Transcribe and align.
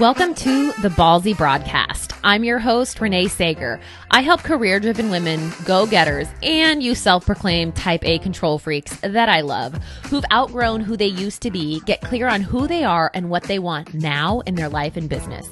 Welcome 0.00 0.36
to 0.36 0.70
the 0.74 0.90
Ballsy 0.90 1.36
Broadcast. 1.36 2.12
I'm 2.22 2.44
your 2.44 2.60
host, 2.60 3.00
Renee 3.00 3.26
Sager. 3.26 3.80
I 4.12 4.20
help 4.20 4.44
career 4.44 4.78
driven 4.78 5.10
women, 5.10 5.50
go 5.64 5.86
getters, 5.86 6.28
and 6.40 6.80
you 6.80 6.94
self 6.94 7.26
proclaimed 7.26 7.74
type 7.74 8.04
A 8.04 8.20
control 8.20 8.60
freaks 8.60 8.96
that 9.00 9.28
I 9.28 9.40
love, 9.40 9.74
who've 10.04 10.24
outgrown 10.32 10.82
who 10.82 10.96
they 10.96 11.08
used 11.08 11.42
to 11.42 11.50
be, 11.50 11.80
get 11.80 12.00
clear 12.00 12.28
on 12.28 12.42
who 12.42 12.68
they 12.68 12.84
are 12.84 13.10
and 13.12 13.28
what 13.28 13.42
they 13.42 13.58
want 13.58 13.92
now 13.92 14.38
in 14.46 14.54
their 14.54 14.68
life 14.68 14.96
and 14.96 15.08
business. 15.08 15.48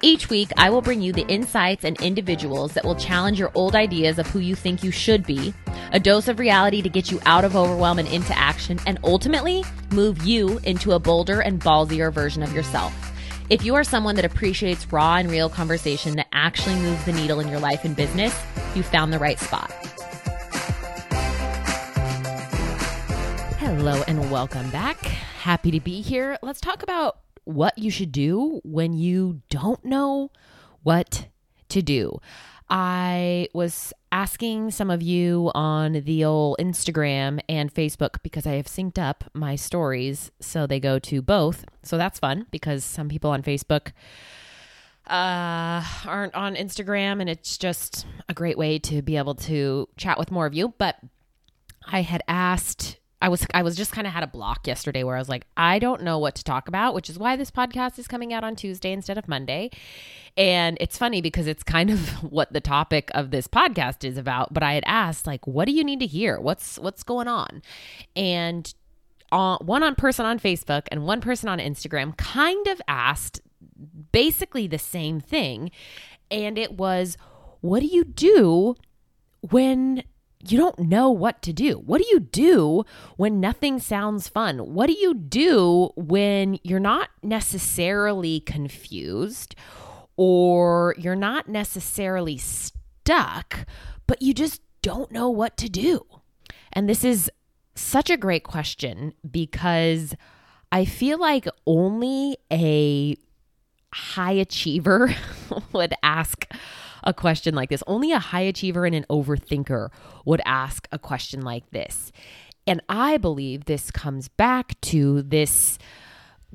Each 0.00 0.30
week, 0.30 0.50
I 0.56 0.70
will 0.70 0.80
bring 0.80 1.02
you 1.02 1.12
the 1.12 1.28
insights 1.28 1.84
and 1.84 2.00
individuals 2.00 2.72
that 2.72 2.86
will 2.86 2.94
challenge 2.94 3.38
your 3.38 3.52
old 3.54 3.74
ideas 3.74 4.18
of 4.18 4.26
who 4.28 4.38
you 4.38 4.54
think 4.54 4.82
you 4.82 4.90
should 4.90 5.26
be, 5.26 5.52
a 5.92 6.00
dose 6.00 6.26
of 6.26 6.38
reality 6.38 6.80
to 6.80 6.88
get 6.88 7.10
you 7.10 7.20
out 7.26 7.44
of 7.44 7.54
overwhelm 7.54 7.98
and 7.98 8.08
into 8.08 8.36
action, 8.38 8.80
and 8.86 8.98
ultimately 9.04 9.62
move 9.92 10.24
you 10.24 10.58
into 10.64 10.92
a 10.92 10.98
bolder 10.98 11.40
and 11.40 11.60
ballsier 11.60 12.10
version 12.10 12.42
of 12.42 12.54
yourself. 12.54 12.94
If 13.50 13.64
you 13.64 13.74
are 13.74 13.82
someone 13.82 14.14
that 14.14 14.24
appreciates 14.24 14.92
raw 14.92 15.16
and 15.16 15.28
real 15.28 15.48
conversation 15.48 16.14
that 16.14 16.28
actually 16.32 16.76
moves 16.76 17.04
the 17.04 17.12
needle 17.12 17.40
in 17.40 17.48
your 17.48 17.58
life 17.58 17.84
and 17.84 17.96
business, 17.96 18.32
you 18.76 18.84
found 18.84 19.12
the 19.12 19.18
right 19.18 19.40
spot. 19.40 19.72
Hello 23.58 24.04
and 24.06 24.30
welcome 24.30 24.70
back. 24.70 24.98
Happy 24.98 25.72
to 25.72 25.80
be 25.80 26.00
here. 26.00 26.38
Let's 26.42 26.60
talk 26.60 26.84
about 26.84 27.18
what 27.42 27.76
you 27.76 27.90
should 27.90 28.12
do 28.12 28.60
when 28.62 28.92
you 28.92 29.42
don't 29.50 29.84
know 29.84 30.30
what 30.84 31.26
to 31.70 31.82
do. 31.82 32.20
I 32.68 33.48
was 33.52 33.92
asking 34.12 34.70
some 34.70 34.90
of 34.90 35.02
you 35.02 35.50
on 35.54 35.92
the 36.04 36.24
old 36.24 36.56
Instagram 36.58 37.40
and 37.48 37.72
Facebook 37.72 38.16
because 38.22 38.46
I 38.46 38.52
have 38.52 38.66
synced 38.66 38.98
up 38.98 39.24
my 39.34 39.56
stories 39.56 40.30
so 40.40 40.66
they 40.66 40.80
go 40.80 40.98
to 41.00 41.22
both. 41.22 41.64
So 41.82 41.96
that's 41.96 42.18
fun 42.18 42.46
because 42.50 42.84
some 42.84 43.08
people 43.08 43.30
on 43.30 43.42
Facebook 43.42 43.92
uh, 45.06 45.84
aren't 46.06 46.34
on 46.34 46.54
Instagram 46.54 47.20
and 47.20 47.28
it's 47.28 47.58
just 47.58 48.06
a 48.28 48.34
great 48.34 48.58
way 48.58 48.78
to 48.78 49.02
be 49.02 49.16
able 49.16 49.34
to 49.34 49.88
chat 49.96 50.18
with 50.18 50.30
more 50.30 50.46
of 50.46 50.54
you. 50.54 50.74
But 50.78 50.96
I 51.86 52.02
had 52.02 52.22
asked 52.28 52.99
I 53.20 53.28
was 53.28 53.46
I 53.52 53.62
was 53.62 53.76
just 53.76 53.92
kind 53.92 54.06
of 54.06 54.12
had 54.12 54.22
a 54.22 54.26
block 54.26 54.66
yesterday 54.66 55.04
where 55.04 55.16
I 55.16 55.18
was 55.18 55.28
like, 55.28 55.46
I 55.56 55.78
don't 55.78 56.02
know 56.02 56.18
what 56.18 56.34
to 56.36 56.44
talk 56.44 56.68
about, 56.68 56.94
which 56.94 57.10
is 57.10 57.18
why 57.18 57.36
this 57.36 57.50
podcast 57.50 57.98
is 57.98 58.08
coming 58.08 58.32
out 58.32 58.44
on 58.44 58.56
Tuesday 58.56 58.92
instead 58.92 59.18
of 59.18 59.28
Monday. 59.28 59.70
And 60.36 60.78
it's 60.80 60.96
funny 60.96 61.20
because 61.20 61.46
it's 61.46 61.62
kind 61.62 61.90
of 61.90 62.08
what 62.30 62.52
the 62.52 62.60
topic 62.60 63.10
of 63.14 63.30
this 63.30 63.46
podcast 63.46 64.04
is 64.04 64.16
about, 64.16 64.54
but 64.54 64.62
I 64.62 64.74
had 64.74 64.84
asked 64.86 65.26
like, 65.26 65.46
what 65.46 65.66
do 65.66 65.72
you 65.72 65.84
need 65.84 66.00
to 66.00 66.06
hear? 66.06 66.40
What's 66.40 66.78
what's 66.78 67.02
going 67.02 67.28
on? 67.28 67.62
And 68.16 68.72
uh, 69.32 69.58
one 69.58 69.82
on 69.82 69.94
person 69.94 70.26
on 70.26 70.38
Facebook 70.38 70.88
and 70.90 71.04
one 71.04 71.20
person 71.20 71.48
on 71.48 71.58
Instagram 71.58 72.16
kind 72.16 72.66
of 72.66 72.80
asked 72.88 73.40
basically 74.12 74.66
the 74.66 74.78
same 74.78 75.20
thing, 75.20 75.70
and 76.30 76.58
it 76.58 76.72
was, 76.72 77.16
what 77.60 77.80
do 77.80 77.86
you 77.86 78.04
do 78.04 78.76
when 79.40 80.02
you 80.46 80.56
don't 80.56 80.78
know 80.78 81.10
what 81.10 81.42
to 81.42 81.52
do. 81.52 81.74
What 81.74 82.00
do 82.00 82.08
you 82.08 82.20
do 82.20 82.84
when 83.16 83.40
nothing 83.40 83.78
sounds 83.78 84.28
fun? 84.28 84.58
What 84.74 84.86
do 84.86 84.94
you 84.94 85.14
do 85.14 85.90
when 85.96 86.58
you're 86.62 86.80
not 86.80 87.10
necessarily 87.22 88.40
confused 88.40 89.54
or 90.16 90.94
you're 90.98 91.16
not 91.16 91.48
necessarily 91.48 92.38
stuck, 92.38 93.66
but 94.06 94.22
you 94.22 94.32
just 94.32 94.62
don't 94.82 95.12
know 95.12 95.28
what 95.28 95.56
to 95.58 95.68
do? 95.68 96.06
And 96.72 96.88
this 96.88 97.04
is 97.04 97.30
such 97.74 98.08
a 98.08 98.16
great 98.16 98.44
question 98.44 99.12
because 99.30 100.14
I 100.72 100.84
feel 100.84 101.18
like 101.18 101.48
only 101.66 102.38
a 102.50 103.16
high 103.92 104.32
achiever 104.32 105.14
would 105.72 105.94
ask 106.02 106.46
a 107.04 107.14
question 107.14 107.54
like 107.54 107.70
this. 107.70 107.82
Only 107.86 108.12
a 108.12 108.18
high 108.18 108.42
achiever 108.42 108.86
and 108.86 108.94
an 108.94 109.06
overthinker 109.10 109.90
would 110.24 110.40
ask 110.44 110.88
a 110.92 110.98
question 110.98 111.42
like 111.42 111.70
this. 111.70 112.12
And 112.66 112.82
I 112.88 113.16
believe 113.16 113.64
this 113.64 113.90
comes 113.90 114.28
back 114.28 114.80
to 114.82 115.22
this 115.22 115.78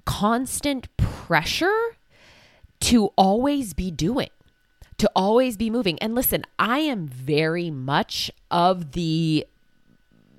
constant 0.06 0.95
pressure 0.97 1.97
to 2.81 3.07
always 3.17 3.73
be 3.73 3.91
doing, 3.91 4.29
to 4.97 5.09
always 5.16 5.57
be 5.57 5.69
moving. 5.69 5.97
And 6.00 6.13
listen, 6.16 6.44
I 6.59 6.79
am 6.79 7.07
very 7.07 7.72
much 7.72 8.31
of 8.51 8.91
the 8.91 9.45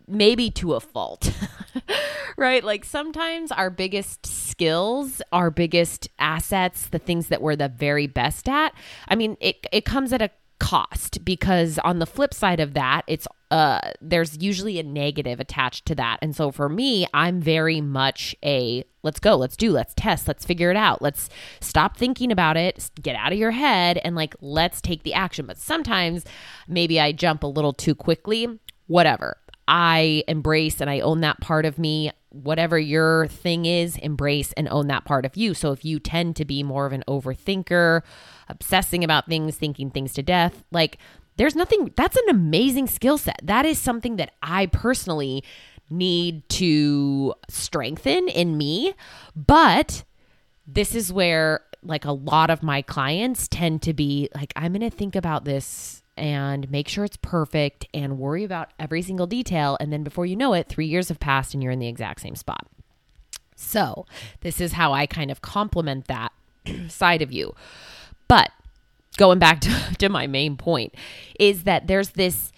maybe 0.07 0.51
to 0.53 0.75
a 0.75 0.81
fault. 0.81 1.33
right? 2.37 2.63
Like 2.65 2.85
sometimes 2.85 3.53
our 3.53 3.71
biggest 3.71 4.27
skills, 4.27 5.23
our 5.33 5.51
biggest 5.51 6.09
assets, 6.19 6.89
the 6.89 6.99
things 6.99 7.29
that 7.29 7.43
we're 7.43 7.57
the 7.57 7.69
very 7.69 8.07
best 8.07 8.49
at, 8.49 8.75
I 9.09 9.15
mean, 9.17 9.37
it 9.41 9.67
it 9.73 9.85
comes 9.85 10.13
at 10.13 10.23
a 10.23 10.31
cost 10.59 11.23
because 11.25 11.79
on 11.85 11.99
the 11.99 12.07
flip 12.07 12.33
side 12.33 12.61
of 12.61 12.75
that, 12.75 13.03
it's 13.07 13.29
uh 13.51 13.81
there's 14.01 14.39
usually 14.43 14.79
a 14.79 14.83
negative 14.83 15.39
attached 15.39 15.87
to 15.87 15.95
that. 15.95 16.19
And 16.23 16.35
so 16.35 16.51
for 16.51 16.69
me, 16.69 17.07
I'm 17.13 17.41
very 17.41 17.81
much 17.81 18.35
a 18.45 18.85
let's 19.03 19.21
go, 19.21 19.37
let's 19.37 19.57
do, 19.57 19.71
let's 19.71 19.95
test, 19.95 20.27
let's 20.27 20.45
figure 20.45 20.71
it 20.71 20.77
out. 20.77 21.03
Let's 21.03 21.29
stop 21.61 21.97
thinking 21.97 22.33
about 22.33 22.57
it, 22.57 22.91
get 23.03 23.17
out 23.17 23.33
of 23.33 23.39
your 23.39 23.53
head 23.53 23.99
and 23.99 24.17
like 24.17 24.35
let's 24.41 24.81
take 24.81 25.03
the 25.03 25.15
action. 25.15 25.47
But 25.47 25.59
sometimes 25.59 26.25
maybe 26.67 26.99
I 26.99 27.13
jump 27.13 27.43
a 27.43 27.49
little 27.49 27.73
too 27.73 27.95
quickly, 27.95 28.59
whatever. 28.87 29.37
I 29.69 30.23
embrace 30.29 30.81
and 30.81 30.89
I 30.89 31.01
own 31.01 31.21
that 31.21 31.41
part 31.41 31.65
of 31.67 31.79
me. 31.79 32.13
Whatever 32.31 32.79
your 32.79 33.27
thing 33.29 33.67
is, 33.67 33.97
embrace 33.97 34.53
and 34.53 34.69
own 34.69 34.89
that 34.89 35.05
part 35.05 35.25
of 35.25 35.37
you. 35.37 35.55
So 35.55 35.73
if 35.73 35.85
you 35.85 35.99
tend 35.99 36.37
to 36.37 36.45
be 36.45 36.63
more 36.63 36.87
of 36.87 36.93
an 36.93 37.05
overthinker, 37.09 38.03
obsessing 38.49 39.03
about 39.03 39.27
things, 39.27 39.57
thinking 39.57 39.91
things 39.91 40.13
to 40.15 40.23
death, 40.23 40.65
like 40.71 40.99
there's 41.37 41.57
nothing, 41.57 41.93
that's 41.97 42.17
an 42.17 42.29
amazing 42.29 42.87
skill 42.87 43.19
set. 43.19 43.41
That 43.43 43.67
is 43.67 43.79
something 43.79 44.17
that 44.17 44.33
I 44.43 44.67
personally 44.67 45.43
need 45.91 46.49
to 46.51 47.35
strengthen 47.49 48.29
in 48.29 48.57
me. 48.59 48.95
But 49.35 50.05
this 50.67 50.95
is 50.95 51.13
where 51.13 51.61
like 51.83 52.05
a 52.05 52.13
lot 52.13 52.51
of 52.51 52.63
my 52.63 52.83
clients 52.83 53.49
tend 53.49 53.83
to 53.83 53.95
be 53.95 54.29
like, 54.35 54.53
I'm 54.57 54.73
going 54.73 54.89
to 54.89 54.95
think 54.95 55.15
about 55.15 55.45
this 55.45 56.03
and 56.17 56.71
make 56.71 56.89
sure 56.89 57.05
it's 57.05 57.19
perfect 57.19 57.87
and 57.93 58.19
worry 58.19 58.45
about 58.45 58.71
every 58.79 59.03
single 59.03 59.27
detail. 59.27 59.77
And 59.81 59.93
then 59.93 60.03
before 60.03 60.27
you 60.27 60.37
know 60.37 60.55
it, 60.55 60.69
three 60.69 60.87
years 60.87 61.09
have 61.09 61.21
passed 61.21 61.55
and 61.55 61.63
you're 61.63 61.73
in 61.73 61.79
the 61.79 61.89
exact 61.89 62.21
same 62.21 62.35
spot. 62.35 62.67
So, 63.55 64.07
this 64.41 64.61
is 64.61 64.73
how 64.73 64.93
I 64.93 65.07
kind 65.07 65.31
of 65.31 65.41
complement 65.41 66.09
that 66.09 66.33
side 66.89 67.23
of 67.23 67.33
you. 67.33 67.55
But 68.29 68.51
going 69.17 69.39
back 69.39 69.61
to, 69.63 69.95
to 69.99 70.09
my 70.09 70.27
main 70.27 70.57
point 70.57 70.95
is 71.39 71.65
that 71.65 71.87
there's 71.87 72.11
this 72.11 72.53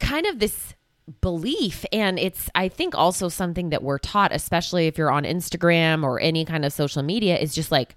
kind 0.00 0.26
of 0.26 0.38
this 0.38 0.74
belief 1.20 1.84
and 1.92 2.18
it's 2.18 2.50
i 2.56 2.66
think 2.66 2.92
also 2.92 3.28
something 3.28 3.70
that 3.70 3.80
we're 3.80 3.98
taught 3.98 4.32
especially 4.34 4.88
if 4.88 4.98
you're 4.98 5.10
on 5.10 5.22
instagram 5.22 6.02
or 6.02 6.18
any 6.20 6.44
kind 6.44 6.64
of 6.64 6.72
social 6.72 7.00
media 7.00 7.38
is 7.38 7.54
just 7.54 7.70
like 7.70 7.94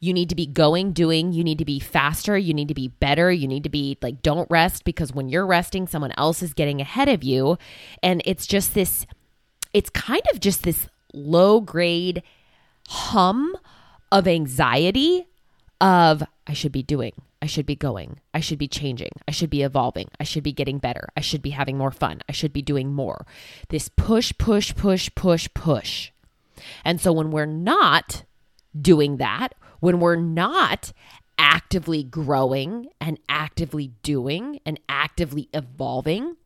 you 0.00 0.12
need 0.12 0.28
to 0.28 0.36
be 0.36 0.46
going, 0.46 0.92
doing, 0.92 1.32
you 1.32 1.42
need 1.42 1.58
to 1.58 1.64
be 1.64 1.80
faster, 1.80 2.38
you 2.38 2.54
need 2.54 2.68
to 2.68 2.74
be 2.74 2.88
better, 2.88 3.32
you 3.32 3.48
need 3.48 3.64
to 3.64 3.68
be 3.68 3.98
like, 4.00 4.22
don't 4.22 4.50
rest 4.50 4.84
because 4.84 5.12
when 5.12 5.28
you're 5.28 5.46
resting, 5.46 5.86
someone 5.86 6.12
else 6.16 6.42
is 6.42 6.54
getting 6.54 6.80
ahead 6.80 7.08
of 7.08 7.24
you. 7.24 7.58
And 8.02 8.22
it's 8.24 8.46
just 8.46 8.74
this, 8.74 9.06
it's 9.72 9.90
kind 9.90 10.22
of 10.32 10.40
just 10.40 10.62
this 10.62 10.86
low 11.12 11.60
grade 11.60 12.22
hum 12.88 13.56
of 14.12 14.28
anxiety 14.28 15.26
of, 15.80 16.22
I 16.46 16.52
should 16.52 16.72
be 16.72 16.82
doing, 16.82 17.12
I 17.42 17.46
should 17.46 17.66
be 17.66 17.76
going, 17.76 18.20
I 18.32 18.40
should 18.40 18.58
be 18.58 18.68
changing, 18.68 19.12
I 19.26 19.32
should 19.32 19.50
be 19.50 19.62
evolving, 19.62 20.08
I 20.18 20.24
should 20.24 20.42
be 20.42 20.52
getting 20.52 20.78
better, 20.78 21.08
I 21.16 21.20
should 21.20 21.42
be 21.42 21.50
having 21.50 21.76
more 21.76 21.90
fun, 21.90 22.20
I 22.28 22.32
should 22.32 22.52
be 22.52 22.62
doing 22.62 22.92
more. 22.92 23.26
This 23.68 23.88
push, 23.88 24.32
push, 24.38 24.74
push, 24.74 25.10
push, 25.14 25.48
push. 25.54 26.10
And 26.84 27.00
so 27.00 27.12
when 27.12 27.30
we're 27.30 27.46
not 27.46 28.24
doing 28.80 29.18
that, 29.18 29.54
when 29.80 30.00
we're 30.00 30.16
not 30.16 30.92
actively 31.38 32.02
growing 32.02 32.88
and 33.00 33.18
actively 33.28 33.92
doing 34.02 34.60
and 34.66 34.80
actively 34.88 35.48
evolving, 35.54 36.36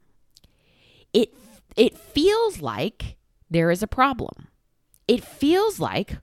it 1.13 1.35
it 1.77 1.97
feels 1.97 2.61
like 2.61 3.17
there 3.51 3.71
is 3.71 3.83
a 3.83 3.87
problem. 3.87 4.49
It 5.09 5.25
feels 5.25 5.81
like 5.81 6.19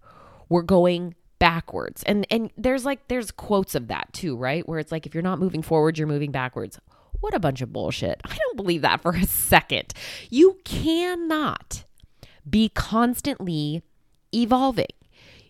we're 0.48 0.62
going 0.62 1.16
backwards. 1.40 2.04
And 2.04 2.28
and 2.30 2.52
there's 2.58 2.86
like 2.86 3.08
there's 3.08 3.32
quotes 3.32 3.76
of 3.76 3.88
that 3.88 4.12
too, 4.14 4.36
right? 4.36 4.68
Where 4.68 4.80
it's 4.80 4.92
like 4.92 5.06
if 5.06 5.14
you're 5.14 5.24
not 5.24 5.40
moving 5.40 5.62
forward, 5.62 5.98
you're 5.98 6.08
moving 6.08 6.32
backwards. 6.32 6.80
What 7.22 7.34
a 7.34 7.40
bunch 7.40 7.62
of 7.62 7.74
bullshit. 7.74 8.22
I 8.26 8.36
don't 8.36 8.58
believe 8.58 8.82
that 8.84 9.02
for 9.02 9.12
a 9.12 9.26
second. 9.26 9.94
You 10.30 10.58
cannot 10.64 11.86
be 12.50 12.70
constantly 12.70 13.84
evolving 14.34 14.88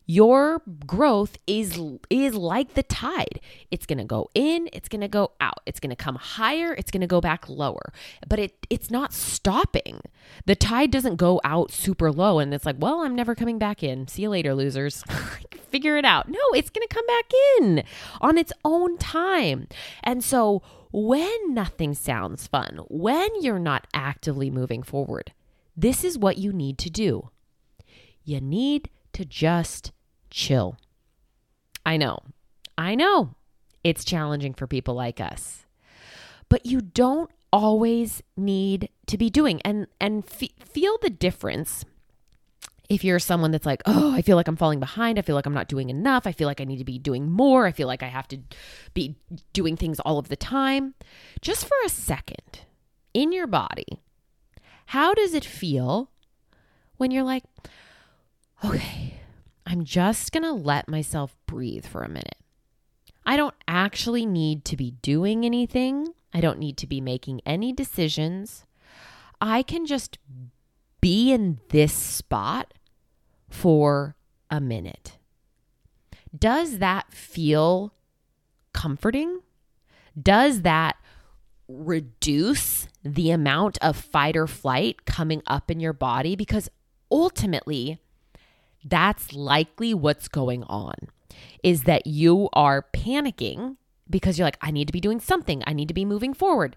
your 0.09 0.63
growth 0.87 1.37
is 1.45 1.79
is 2.09 2.33
like 2.33 2.73
the 2.73 2.81
tide. 2.81 3.39
It's 3.69 3.85
going 3.85 3.99
to 3.99 4.03
go 4.03 4.27
in, 4.33 4.67
it's 4.73 4.89
going 4.89 5.01
to 5.01 5.07
go 5.07 5.33
out. 5.39 5.59
It's 5.67 5.79
going 5.79 5.91
to 5.91 5.95
come 5.95 6.15
higher, 6.15 6.73
it's 6.73 6.89
going 6.89 7.01
to 7.01 7.07
go 7.07 7.21
back 7.21 7.47
lower. 7.47 7.93
But 8.27 8.39
it 8.39 8.65
it's 8.71 8.89
not 8.89 9.13
stopping. 9.13 10.01
The 10.47 10.55
tide 10.55 10.89
doesn't 10.89 11.17
go 11.17 11.39
out 11.43 11.71
super 11.71 12.11
low 12.11 12.39
and 12.39 12.51
it's 12.55 12.65
like, 12.65 12.77
"Well, 12.79 13.01
I'm 13.01 13.15
never 13.15 13.35
coming 13.35 13.59
back 13.59 13.83
in. 13.83 14.07
See 14.07 14.23
you 14.23 14.29
later, 14.29 14.55
losers." 14.55 15.03
Figure 15.69 15.95
it 15.95 16.05
out. 16.05 16.27
No, 16.27 16.39
it's 16.55 16.71
going 16.71 16.87
to 16.87 16.95
come 16.95 17.05
back 17.05 17.31
in 17.59 17.83
on 18.19 18.39
its 18.39 18.51
own 18.65 18.97
time. 18.97 19.67
And 20.03 20.23
so 20.23 20.63
when 20.91 21.53
nothing 21.53 21.93
sounds 21.93 22.47
fun, 22.47 22.79
when 22.89 23.29
you're 23.43 23.59
not 23.59 23.85
actively 23.93 24.49
moving 24.49 24.81
forward, 24.81 25.33
this 25.77 26.03
is 26.03 26.17
what 26.17 26.39
you 26.39 26.51
need 26.51 26.79
to 26.79 26.89
do. 26.89 27.29
You 28.23 28.41
need 28.41 28.89
to 29.13 29.23
just 29.23 29.91
chill. 30.29 30.77
I 31.85 31.97
know, 31.97 32.19
I 32.77 32.95
know 32.95 33.35
it's 33.83 34.03
challenging 34.03 34.53
for 34.53 34.67
people 34.67 34.93
like 34.93 35.19
us, 35.19 35.65
but 36.49 36.65
you 36.65 36.81
don't 36.81 37.31
always 37.51 38.21
need 38.37 38.89
to 39.07 39.17
be 39.17 39.29
doing 39.29 39.59
and 39.63 39.87
and 39.99 40.23
f- 40.23 40.67
feel 40.67 40.99
the 41.01 41.09
difference 41.09 41.83
if 42.89 43.03
you're 43.03 43.19
someone 43.19 43.51
that's 43.51 43.67
like, 43.67 43.83
oh, 43.85 44.13
I 44.13 44.23
feel 44.23 44.35
like 44.35 44.47
I'm 44.47 44.55
falling 44.55 44.79
behind. 44.79 45.19
I 45.19 45.21
feel 45.21 45.35
like 45.35 45.45
I'm 45.45 45.53
not 45.53 45.67
doing 45.67 45.91
enough. 45.91 46.25
I 46.25 46.31
feel 46.31 46.47
like 46.47 46.59
I 46.59 46.63
need 46.63 46.79
to 46.79 46.83
be 46.83 46.97
doing 46.97 47.29
more. 47.29 47.67
I 47.67 47.71
feel 47.71 47.87
like 47.87 48.01
I 48.01 48.07
have 48.07 48.27
to 48.29 48.39
be 48.95 49.15
doing 49.53 49.77
things 49.77 49.99
all 49.99 50.17
of 50.17 50.27
the 50.27 50.35
time. 50.35 50.95
Just 51.39 51.65
for 51.67 51.75
a 51.85 51.89
second 51.89 52.61
in 53.13 53.31
your 53.31 53.45
body, 53.45 54.01
how 54.87 55.13
does 55.13 55.35
it 55.35 55.45
feel 55.45 56.09
when 56.97 57.11
you're 57.11 57.23
like, 57.23 57.43
okay, 58.65 59.18
I'm 59.69 59.83
just 59.83 60.31
going 60.31 60.43
to 60.43 60.51
let 60.51 60.89
myself 60.89 61.35
breathe 61.45 61.85
for 61.85 62.01
a 62.01 62.09
minute? 62.09 62.37
I 63.23 63.37
don't 63.37 63.53
actually 63.67 64.25
need 64.25 64.65
to 64.65 64.75
be 64.75 64.95
doing 65.03 65.45
anything. 65.45 66.07
I 66.33 66.41
don't 66.41 66.57
need 66.57 66.75
to 66.77 66.87
be 66.87 66.99
making 66.99 67.41
any 67.45 67.71
decisions. 67.71 68.65
I 69.39 69.61
can 69.61 69.85
just 69.85 70.17
be 71.01 71.31
in 71.31 71.59
this 71.69 71.93
spot 71.93 72.73
for 73.47 74.15
a 74.49 74.59
minute. 74.59 75.19
Does 76.35 76.79
that 76.79 77.13
feel 77.13 77.93
comforting? 78.73 79.41
Does 80.19 80.63
that 80.63 80.95
reduce 81.67 82.87
the 83.03 83.29
amount 83.29 83.77
of 83.83 83.95
fight 83.95 84.35
or 84.35 84.47
flight 84.47 85.05
coming 85.05 85.43
up 85.45 85.69
in 85.69 85.79
your 85.79 85.93
body? 85.93 86.35
Because 86.35 86.69
ultimately, 87.11 87.99
that's 88.83 89.33
likely 89.33 89.93
what's 89.93 90.27
going 90.27 90.63
on 90.63 90.95
is 91.63 91.83
that 91.83 92.07
you 92.07 92.49
are 92.53 92.85
panicking 92.93 93.77
because 94.09 94.37
you're 94.37 94.47
like, 94.47 94.57
I 94.61 94.71
need 94.71 94.87
to 94.87 94.93
be 94.93 95.01
doing 95.01 95.19
something. 95.19 95.63
I 95.67 95.73
need 95.73 95.87
to 95.89 95.93
be 95.93 96.05
moving 96.05 96.33
forward 96.33 96.75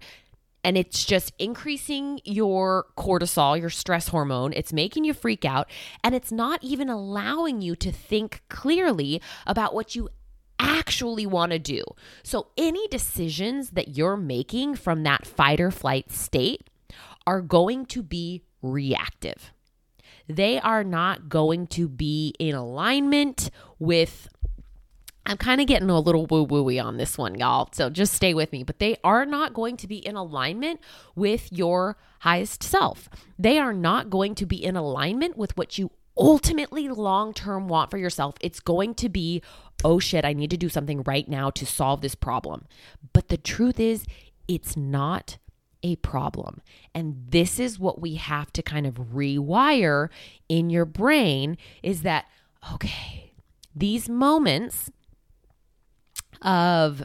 and 0.63 0.77
it's 0.77 1.03
just 1.03 1.33
increasing 1.37 2.21
your 2.23 2.85
cortisol, 2.97 3.59
your 3.59 3.69
stress 3.69 4.07
hormone. 4.07 4.53
It's 4.53 4.71
making 4.71 5.03
you 5.03 5.13
freak 5.13 5.43
out, 5.45 5.69
and 6.03 6.15
it's 6.15 6.31
not 6.31 6.63
even 6.63 6.89
allowing 6.89 7.61
you 7.61 7.75
to 7.77 7.91
think 7.91 8.41
clearly 8.49 9.21
about 9.45 9.73
what 9.73 9.95
you 9.95 10.09
actually 10.59 11.25
want 11.25 11.51
to 11.51 11.59
do. 11.59 11.83
So, 12.23 12.47
any 12.57 12.87
decisions 12.87 13.71
that 13.71 13.97
you're 13.97 14.17
making 14.17 14.75
from 14.75 15.03
that 15.03 15.25
fight 15.25 15.59
or 15.59 15.71
flight 15.71 16.11
state 16.11 16.69
are 17.27 17.41
going 17.41 17.85
to 17.87 18.01
be 18.01 18.43
reactive. 18.61 19.51
They 20.27 20.59
are 20.59 20.83
not 20.83 21.29
going 21.29 21.67
to 21.67 21.87
be 21.87 22.33
in 22.39 22.55
alignment 22.55 23.49
with 23.79 24.29
I'm 25.25 25.37
kind 25.37 25.61
of 25.61 25.67
getting 25.67 25.89
a 25.89 25.99
little 25.99 26.25
woo 26.25 26.45
wooey 26.45 26.83
on 26.83 26.97
this 26.97 27.17
one, 27.17 27.35
y'all. 27.35 27.69
So 27.71 27.89
just 27.89 28.13
stay 28.13 28.33
with 28.33 28.51
me. 28.51 28.63
But 28.63 28.79
they 28.79 28.97
are 29.03 29.25
not 29.25 29.53
going 29.53 29.77
to 29.77 29.87
be 29.87 29.97
in 29.97 30.15
alignment 30.15 30.81
with 31.15 31.51
your 31.51 31.97
highest 32.19 32.61
self. 32.61 33.07
They 33.39 33.57
are 33.57 33.73
not 33.73 34.09
going 34.09 34.35
to 34.35 34.45
be 34.45 34.63
in 34.63 34.75
alignment 34.75 35.37
with 35.37 35.55
what 35.55 35.77
you 35.77 35.91
ultimately 36.17 36.89
long 36.89 37.33
term 37.33 37.67
want 37.67 37.89
for 37.89 37.97
yourself. 37.97 38.35
It's 38.41 38.59
going 38.59 38.95
to 38.95 39.09
be, 39.09 39.41
oh 39.83 39.99
shit, 39.99 40.25
I 40.25 40.33
need 40.33 40.49
to 40.51 40.57
do 40.57 40.69
something 40.69 41.03
right 41.03 41.27
now 41.27 41.49
to 41.51 41.65
solve 41.65 42.01
this 42.01 42.15
problem. 42.15 42.65
But 43.13 43.29
the 43.29 43.37
truth 43.37 43.79
is, 43.79 44.05
it's 44.47 44.75
not 44.75 45.37
a 45.83 45.97
problem. 45.97 46.61
And 46.95 47.25
this 47.29 47.59
is 47.59 47.77
what 47.77 48.01
we 48.01 48.15
have 48.15 48.51
to 48.53 48.63
kind 48.63 48.87
of 48.87 48.95
rewire 48.95 50.09
in 50.49 50.69
your 50.69 50.85
brain 50.85 51.57
is 51.83 52.01
that, 52.01 52.25
okay, 52.73 53.33
these 53.75 54.07
moments 54.07 54.89
of 56.41 57.03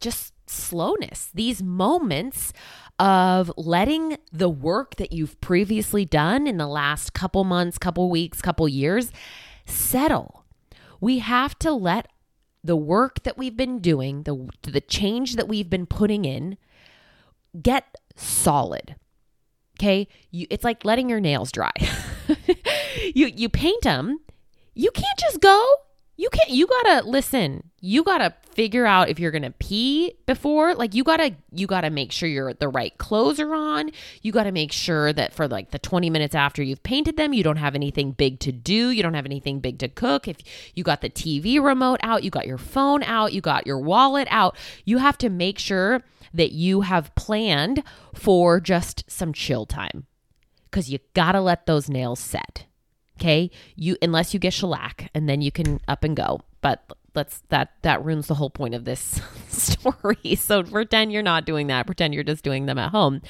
just 0.00 0.32
slowness, 0.48 1.30
these 1.34 1.62
moments 1.62 2.52
of 2.98 3.52
letting 3.56 4.16
the 4.32 4.48
work 4.48 4.96
that 4.96 5.12
you've 5.12 5.40
previously 5.40 6.04
done 6.04 6.46
in 6.46 6.58
the 6.58 6.66
last 6.66 7.12
couple 7.14 7.44
months, 7.44 7.78
couple 7.78 8.08
weeks, 8.10 8.40
couple 8.40 8.68
years 8.68 9.10
settle. 9.66 10.44
We 11.00 11.18
have 11.18 11.58
to 11.60 11.72
let 11.72 12.08
the 12.62 12.76
work 12.76 13.22
that 13.24 13.36
we've 13.36 13.56
been 13.56 13.80
doing, 13.80 14.22
the 14.22 14.48
the 14.62 14.80
change 14.80 15.34
that 15.36 15.48
we've 15.48 15.68
been 15.68 15.86
putting 15.86 16.24
in 16.24 16.58
get 17.60 17.96
solid. 18.16 18.96
Okay? 19.78 20.08
You 20.30 20.46
it's 20.50 20.64
like 20.64 20.84
letting 20.84 21.08
your 21.08 21.20
nails 21.20 21.52
dry. 21.52 21.72
you 23.14 23.26
you 23.26 23.48
paint 23.48 23.82
them, 23.82 24.18
you 24.74 24.90
can't 24.90 25.18
just 25.18 25.40
go 25.40 25.64
you 26.16 26.28
can't 26.28 26.50
you 26.50 26.66
gotta 26.66 27.08
listen. 27.08 27.70
You 27.80 28.04
gotta 28.04 28.34
figure 28.50 28.84
out 28.84 29.08
if 29.08 29.18
you're 29.18 29.30
gonna 29.30 29.52
pee 29.52 30.12
before. 30.26 30.74
Like 30.74 30.94
you 30.94 31.04
gotta 31.04 31.34
you 31.50 31.66
gotta 31.66 31.90
make 31.90 32.12
sure 32.12 32.28
you're 32.28 32.52
the 32.52 32.68
right 32.68 32.96
clothes 32.98 33.40
are 33.40 33.54
on. 33.54 33.90
You 34.20 34.30
gotta 34.30 34.52
make 34.52 34.72
sure 34.72 35.12
that 35.12 35.32
for 35.32 35.48
like 35.48 35.70
the 35.70 35.78
20 35.78 36.10
minutes 36.10 36.34
after 36.34 36.62
you've 36.62 36.82
painted 36.82 37.16
them 37.16 37.32
you 37.32 37.42
don't 37.42 37.56
have 37.56 37.74
anything 37.74 38.12
big 38.12 38.40
to 38.40 38.52
do. 38.52 38.90
You 38.90 39.02
don't 39.02 39.14
have 39.14 39.24
anything 39.24 39.60
big 39.60 39.78
to 39.78 39.88
cook. 39.88 40.28
If 40.28 40.38
you 40.74 40.84
got 40.84 41.00
the 41.00 41.10
tv 41.10 41.62
remote 41.62 42.00
out 42.02 42.22
you 42.22 42.30
got 42.30 42.46
your 42.46 42.58
phone 42.58 43.02
out 43.02 43.32
you 43.32 43.40
got 43.40 43.66
your 43.66 43.78
wallet 43.78 44.28
out 44.30 44.56
you 44.84 44.98
have 44.98 45.16
to 45.18 45.30
make 45.30 45.58
sure 45.58 46.02
that 46.34 46.52
you 46.52 46.82
have 46.82 47.14
planned 47.14 47.82
for 48.14 48.60
just 48.60 49.10
some 49.10 49.32
chill 49.32 49.64
time. 49.64 50.06
Because 50.70 50.90
you 50.90 50.98
gotta 51.14 51.40
let 51.40 51.66
those 51.66 51.88
nails 51.88 52.20
set 52.20 52.66
Okay. 53.22 53.52
You 53.76 53.96
unless 54.02 54.34
you 54.34 54.40
get 54.40 54.52
shellac 54.52 55.08
and 55.14 55.28
then 55.28 55.40
you 55.42 55.52
can 55.52 55.80
up 55.86 56.02
and 56.02 56.16
go. 56.16 56.40
But 56.60 56.92
let's 57.14 57.42
that 57.50 57.70
that 57.82 58.04
ruins 58.04 58.26
the 58.26 58.34
whole 58.34 58.50
point 58.50 58.74
of 58.74 58.84
this 58.84 59.20
story. 59.48 60.34
So 60.34 60.64
pretend 60.64 61.12
you're 61.12 61.22
not 61.22 61.44
doing 61.44 61.68
that. 61.68 61.86
Pretend 61.86 62.14
you're 62.14 62.24
just 62.24 62.42
doing 62.42 62.66
them 62.66 62.78
at 62.78 62.90
home. 62.90 63.22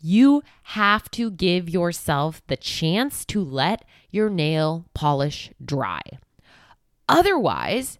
You 0.00 0.44
have 0.62 1.10
to 1.12 1.32
give 1.32 1.68
yourself 1.68 2.42
the 2.46 2.56
chance 2.56 3.24
to 3.26 3.42
let 3.42 3.84
your 4.12 4.30
nail 4.30 4.84
polish 4.94 5.50
dry. 5.64 6.02
Otherwise, 7.08 7.98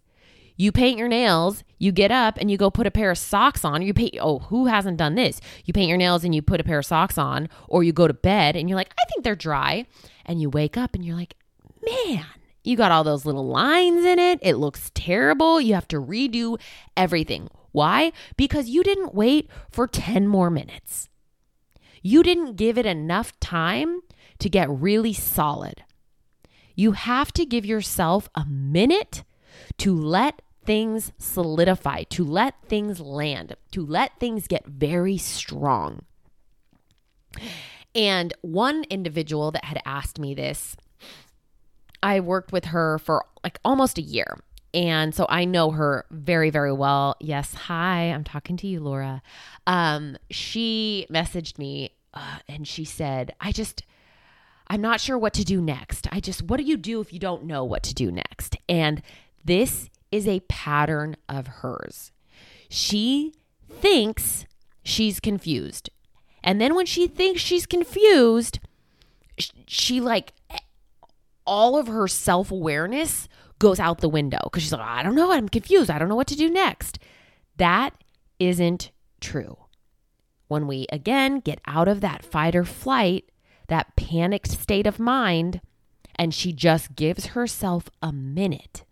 you 0.55 0.71
paint 0.71 0.97
your 0.97 1.09
nails, 1.09 1.65
you 1.79 1.91
get 1.91 2.11
up 2.11 2.37
and 2.37 2.49
you 2.49 2.55
go 2.55 2.71
put 2.71 2.87
a 2.87 2.91
pair 2.91 3.11
of 3.11 3.17
socks 3.17 3.65
on. 3.65 3.81
You 3.81 3.93
paint, 3.93 4.15
oh, 4.21 4.39
who 4.39 4.67
hasn't 4.67 4.95
done 4.95 5.15
this? 5.15 5.41
You 5.65 5.73
paint 5.73 5.89
your 5.89 5.97
nails 5.97 6.23
and 6.23 6.33
you 6.33 6.41
put 6.41 6.61
a 6.61 6.63
pair 6.63 6.79
of 6.79 6.85
socks 6.85 7.17
on, 7.17 7.49
or 7.67 7.83
you 7.83 7.91
go 7.91 8.07
to 8.07 8.13
bed 8.13 8.55
and 8.55 8.69
you're 8.69 8.77
like, 8.77 8.93
I 8.97 9.03
think 9.09 9.25
they're 9.25 9.35
dry 9.35 9.85
and 10.25 10.41
you 10.41 10.49
wake 10.49 10.77
up 10.77 10.95
and 10.95 11.05
you're 11.05 11.15
like, 11.15 11.35
man, 11.85 12.25
you 12.63 12.75
got 12.75 12.91
all 12.91 13.03
those 13.03 13.25
little 13.25 13.47
lines 13.47 14.05
in 14.05 14.19
it. 14.19 14.39
It 14.41 14.55
looks 14.55 14.91
terrible. 14.93 15.61
You 15.61 15.75
have 15.75 15.87
to 15.89 16.01
redo 16.01 16.59
everything. 16.97 17.49
Why? 17.71 18.11
Because 18.37 18.69
you 18.69 18.83
didn't 18.83 19.13
wait 19.13 19.49
for 19.69 19.87
10 19.87 20.27
more 20.27 20.49
minutes. 20.49 21.09
You 22.01 22.23
didn't 22.23 22.55
give 22.55 22.77
it 22.77 22.85
enough 22.85 23.39
time 23.39 24.01
to 24.39 24.49
get 24.49 24.69
really 24.69 25.13
solid. 25.13 25.83
You 26.75 26.93
have 26.93 27.31
to 27.33 27.45
give 27.45 27.65
yourself 27.65 28.29
a 28.35 28.45
minute 28.45 29.23
to 29.77 29.95
let 29.95 30.41
things 30.65 31.11
solidify, 31.17 32.03
to 32.03 32.23
let 32.23 32.55
things 32.67 32.99
land, 32.99 33.55
to 33.71 33.85
let 33.85 34.19
things 34.19 34.47
get 34.47 34.65
very 34.65 35.17
strong. 35.17 36.03
And 37.95 38.33
one 38.41 38.83
individual 38.89 39.51
that 39.51 39.65
had 39.65 39.81
asked 39.85 40.19
me 40.19 40.35
this, 40.35 40.75
I 42.03 42.19
worked 42.19 42.51
with 42.51 42.65
her 42.65 42.99
for 42.99 43.25
like 43.43 43.59
almost 43.63 43.97
a 43.97 44.01
year. 44.01 44.37
And 44.73 45.15
so 45.15 45.25
I 45.29 45.45
know 45.45 45.71
her 45.71 46.05
very, 46.11 46.49
very 46.49 46.73
well. 46.73 47.15
Yes. 47.21 47.53
Hi, 47.53 48.11
I'm 48.11 48.25
talking 48.25 48.57
to 48.57 48.67
you, 48.67 48.81
Laura. 48.81 49.21
Um, 49.65 50.17
she 50.29 51.07
messaged 51.09 51.57
me 51.57 51.91
uh, 52.13 52.39
and 52.49 52.67
she 52.67 52.83
said, 52.83 53.33
I 53.39 53.53
just, 53.53 53.83
I'm 54.67 54.81
not 54.81 54.99
sure 54.99 55.17
what 55.17 55.33
to 55.35 55.45
do 55.45 55.61
next. 55.61 56.07
I 56.11 56.19
just, 56.19 56.43
what 56.43 56.57
do 56.57 56.63
you 56.63 56.75
do 56.75 56.99
if 56.99 57.13
you 57.13 57.19
don't 57.19 57.45
know 57.45 57.63
what 57.63 57.83
to 57.83 57.93
do 57.93 58.11
next? 58.11 58.57
And 58.67 59.01
this 59.45 59.89
is 60.11 60.27
a 60.27 60.41
pattern 60.41 61.15
of 61.29 61.47
hers. 61.47 62.11
She 62.67 63.33
thinks 63.69 64.45
she's 64.83 65.21
confused. 65.21 65.89
And 66.45 66.61
then 66.61 66.75
when 66.75 66.85
she 66.85 67.07
thinks 67.07 67.41
she's 67.41 67.65
confused, 67.65 68.59
she 69.67 69.99
like 69.99 70.31
all 71.45 71.77
of 71.77 71.87
her 71.87 72.07
self 72.07 72.51
awareness 72.51 73.27
goes 73.57 73.79
out 73.79 73.99
the 73.99 74.07
window 74.07 74.39
because 74.43 74.63
she's 74.63 74.71
like, 74.71 74.81
I 74.81 75.01
don't 75.03 75.15
know. 75.15 75.31
I'm 75.31 75.49
confused. 75.49 75.89
I 75.89 75.97
don't 75.97 76.07
know 76.07 76.15
what 76.15 76.27
to 76.27 76.35
do 76.35 76.49
next. 76.49 76.99
That 77.57 77.95
isn't 78.39 78.91
true. 79.19 79.57
When 80.47 80.67
we 80.67 80.85
again 80.91 81.39
get 81.39 81.59
out 81.65 81.87
of 81.87 82.01
that 82.01 82.23
fight 82.23 82.55
or 82.55 82.63
flight, 82.63 83.25
that 83.67 83.95
panicked 83.95 84.51
state 84.51 84.85
of 84.85 84.99
mind, 84.99 85.61
and 86.15 86.31
she 86.31 86.53
just 86.53 86.95
gives 86.95 87.27
herself 87.27 87.89
a 88.03 88.13
minute 88.13 88.84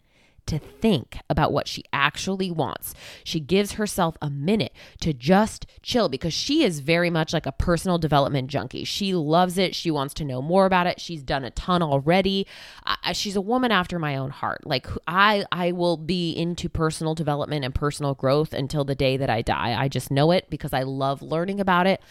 to 0.45 0.59
think 0.59 1.17
about 1.29 1.51
what 1.51 1.67
she 1.67 1.83
actually 1.91 2.51
wants. 2.51 2.93
She 3.23 3.39
gives 3.39 3.73
herself 3.73 4.17
a 4.21 4.29
minute 4.29 4.73
to 5.01 5.13
just 5.13 5.65
chill 5.81 6.09
because 6.09 6.33
she 6.33 6.63
is 6.63 6.79
very 6.79 7.09
much 7.09 7.33
like 7.33 7.45
a 7.45 7.51
personal 7.51 7.97
development 7.97 8.49
junkie. 8.49 8.83
She 8.83 9.13
loves 9.13 9.57
it. 9.57 9.75
She 9.75 9.91
wants 9.91 10.13
to 10.15 10.25
know 10.25 10.41
more 10.41 10.65
about 10.65 10.87
it. 10.87 10.99
She's 10.99 11.23
done 11.23 11.43
a 11.43 11.51
ton 11.51 11.81
already. 11.81 12.45
I, 12.85 13.13
she's 13.13 13.35
a 13.35 13.41
woman 13.41 13.71
after 13.71 13.99
my 13.99 14.17
own 14.17 14.31
heart. 14.31 14.65
Like 14.65 14.87
I 15.07 15.45
I 15.51 15.71
will 15.71 15.97
be 15.97 16.31
into 16.31 16.69
personal 16.69 17.15
development 17.15 17.65
and 17.65 17.73
personal 17.73 18.13
growth 18.13 18.53
until 18.53 18.83
the 18.83 18.95
day 18.95 19.17
that 19.17 19.29
I 19.29 19.41
die. 19.41 19.75
I 19.79 19.87
just 19.87 20.11
know 20.11 20.31
it 20.31 20.49
because 20.49 20.73
I 20.73 20.83
love 20.83 21.21
learning 21.21 21.59
about 21.59 21.87
it. 21.87 22.01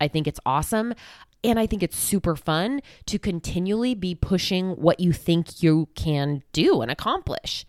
I 0.00 0.08
think 0.08 0.26
it's 0.26 0.40
awesome. 0.44 0.94
And 1.44 1.58
I 1.58 1.66
think 1.66 1.82
it's 1.82 1.96
super 1.96 2.36
fun 2.36 2.82
to 3.06 3.18
continually 3.18 3.94
be 3.94 4.14
pushing 4.14 4.70
what 4.70 5.00
you 5.00 5.12
think 5.12 5.62
you 5.62 5.88
can 5.94 6.42
do 6.52 6.82
and 6.82 6.90
accomplish. 6.90 7.66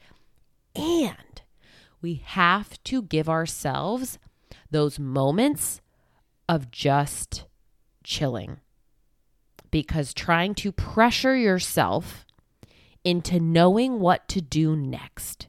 And 0.75 1.41
we 2.01 2.15
have 2.25 2.81
to 2.83 3.01
give 3.01 3.29
ourselves 3.29 4.19
those 4.69 4.99
moments 4.99 5.81
of 6.49 6.71
just 6.71 7.45
chilling. 8.03 8.57
Because 9.71 10.13
trying 10.13 10.53
to 10.55 10.71
pressure 10.71 11.35
yourself 11.35 12.25
into 13.03 13.39
knowing 13.39 13.99
what 13.99 14.27
to 14.29 14.41
do 14.41 14.75
next 14.75 15.47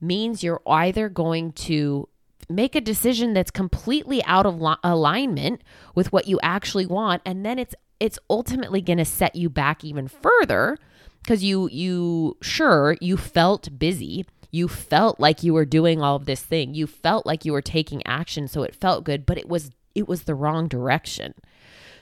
means 0.00 0.42
you're 0.42 0.62
either 0.66 1.08
going 1.08 1.52
to 1.52 2.08
make 2.48 2.74
a 2.74 2.80
decision 2.80 3.32
that's 3.32 3.50
completely 3.50 4.22
out 4.24 4.46
of 4.46 4.60
li- 4.60 4.76
alignment 4.82 5.62
with 5.94 6.12
what 6.12 6.28
you 6.28 6.38
actually 6.42 6.84
want 6.84 7.22
and 7.24 7.44
then 7.44 7.58
it's 7.58 7.74
it's 8.00 8.18
ultimately 8.28 8.82
going 8.82 8.98
to 8.98 9.04
set 9.04 9.34
you 9.34 9.48
back 9.48 9.82
even 9.82 10.08
further 10.08 10.76
because 11.24 11.42
you 11.42 11.68
you 11.72 12.36
sure 12.42 12.96
you 13.00 13.16
felt 13.16 13.78
busy. 13.78 14.26
You 14.50 14.68
felt 14.68 15.18
like 15.18 15.42
you 15.42 15.54
were 15.54 15.64
doing 15.64 16.00
all 16.00 16.16
of 16.16 16.26
this 16.26 16.42
thing. 16.42 16.74
You 16.74 16.86
felt 16.86 17.26
like 17.26 17.44
you 17.44 17.52
were 17.52 17.62
taking 17.62 18.06
action 18.06 18.46
so 18.46 18.62
it 18.62 18.76
felt 18.76 19.04
good 19.04 19.26
but 19.26 19.38
it 19.38 19.48
was 19.48 19.70
it 19.94 20.06
was 20.06 20.24
the 20.24 20.34
wrong 20.34 20.68
direction. 20.68 21.34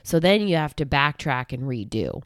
So 0.03 0.19
then 0.19 0.47
you 0.47 0.57
have 0.57 0.75
to 0.75 0.85
backtrack 0.85 1.53
and 1.53 1.63
redo. 1.63 2.21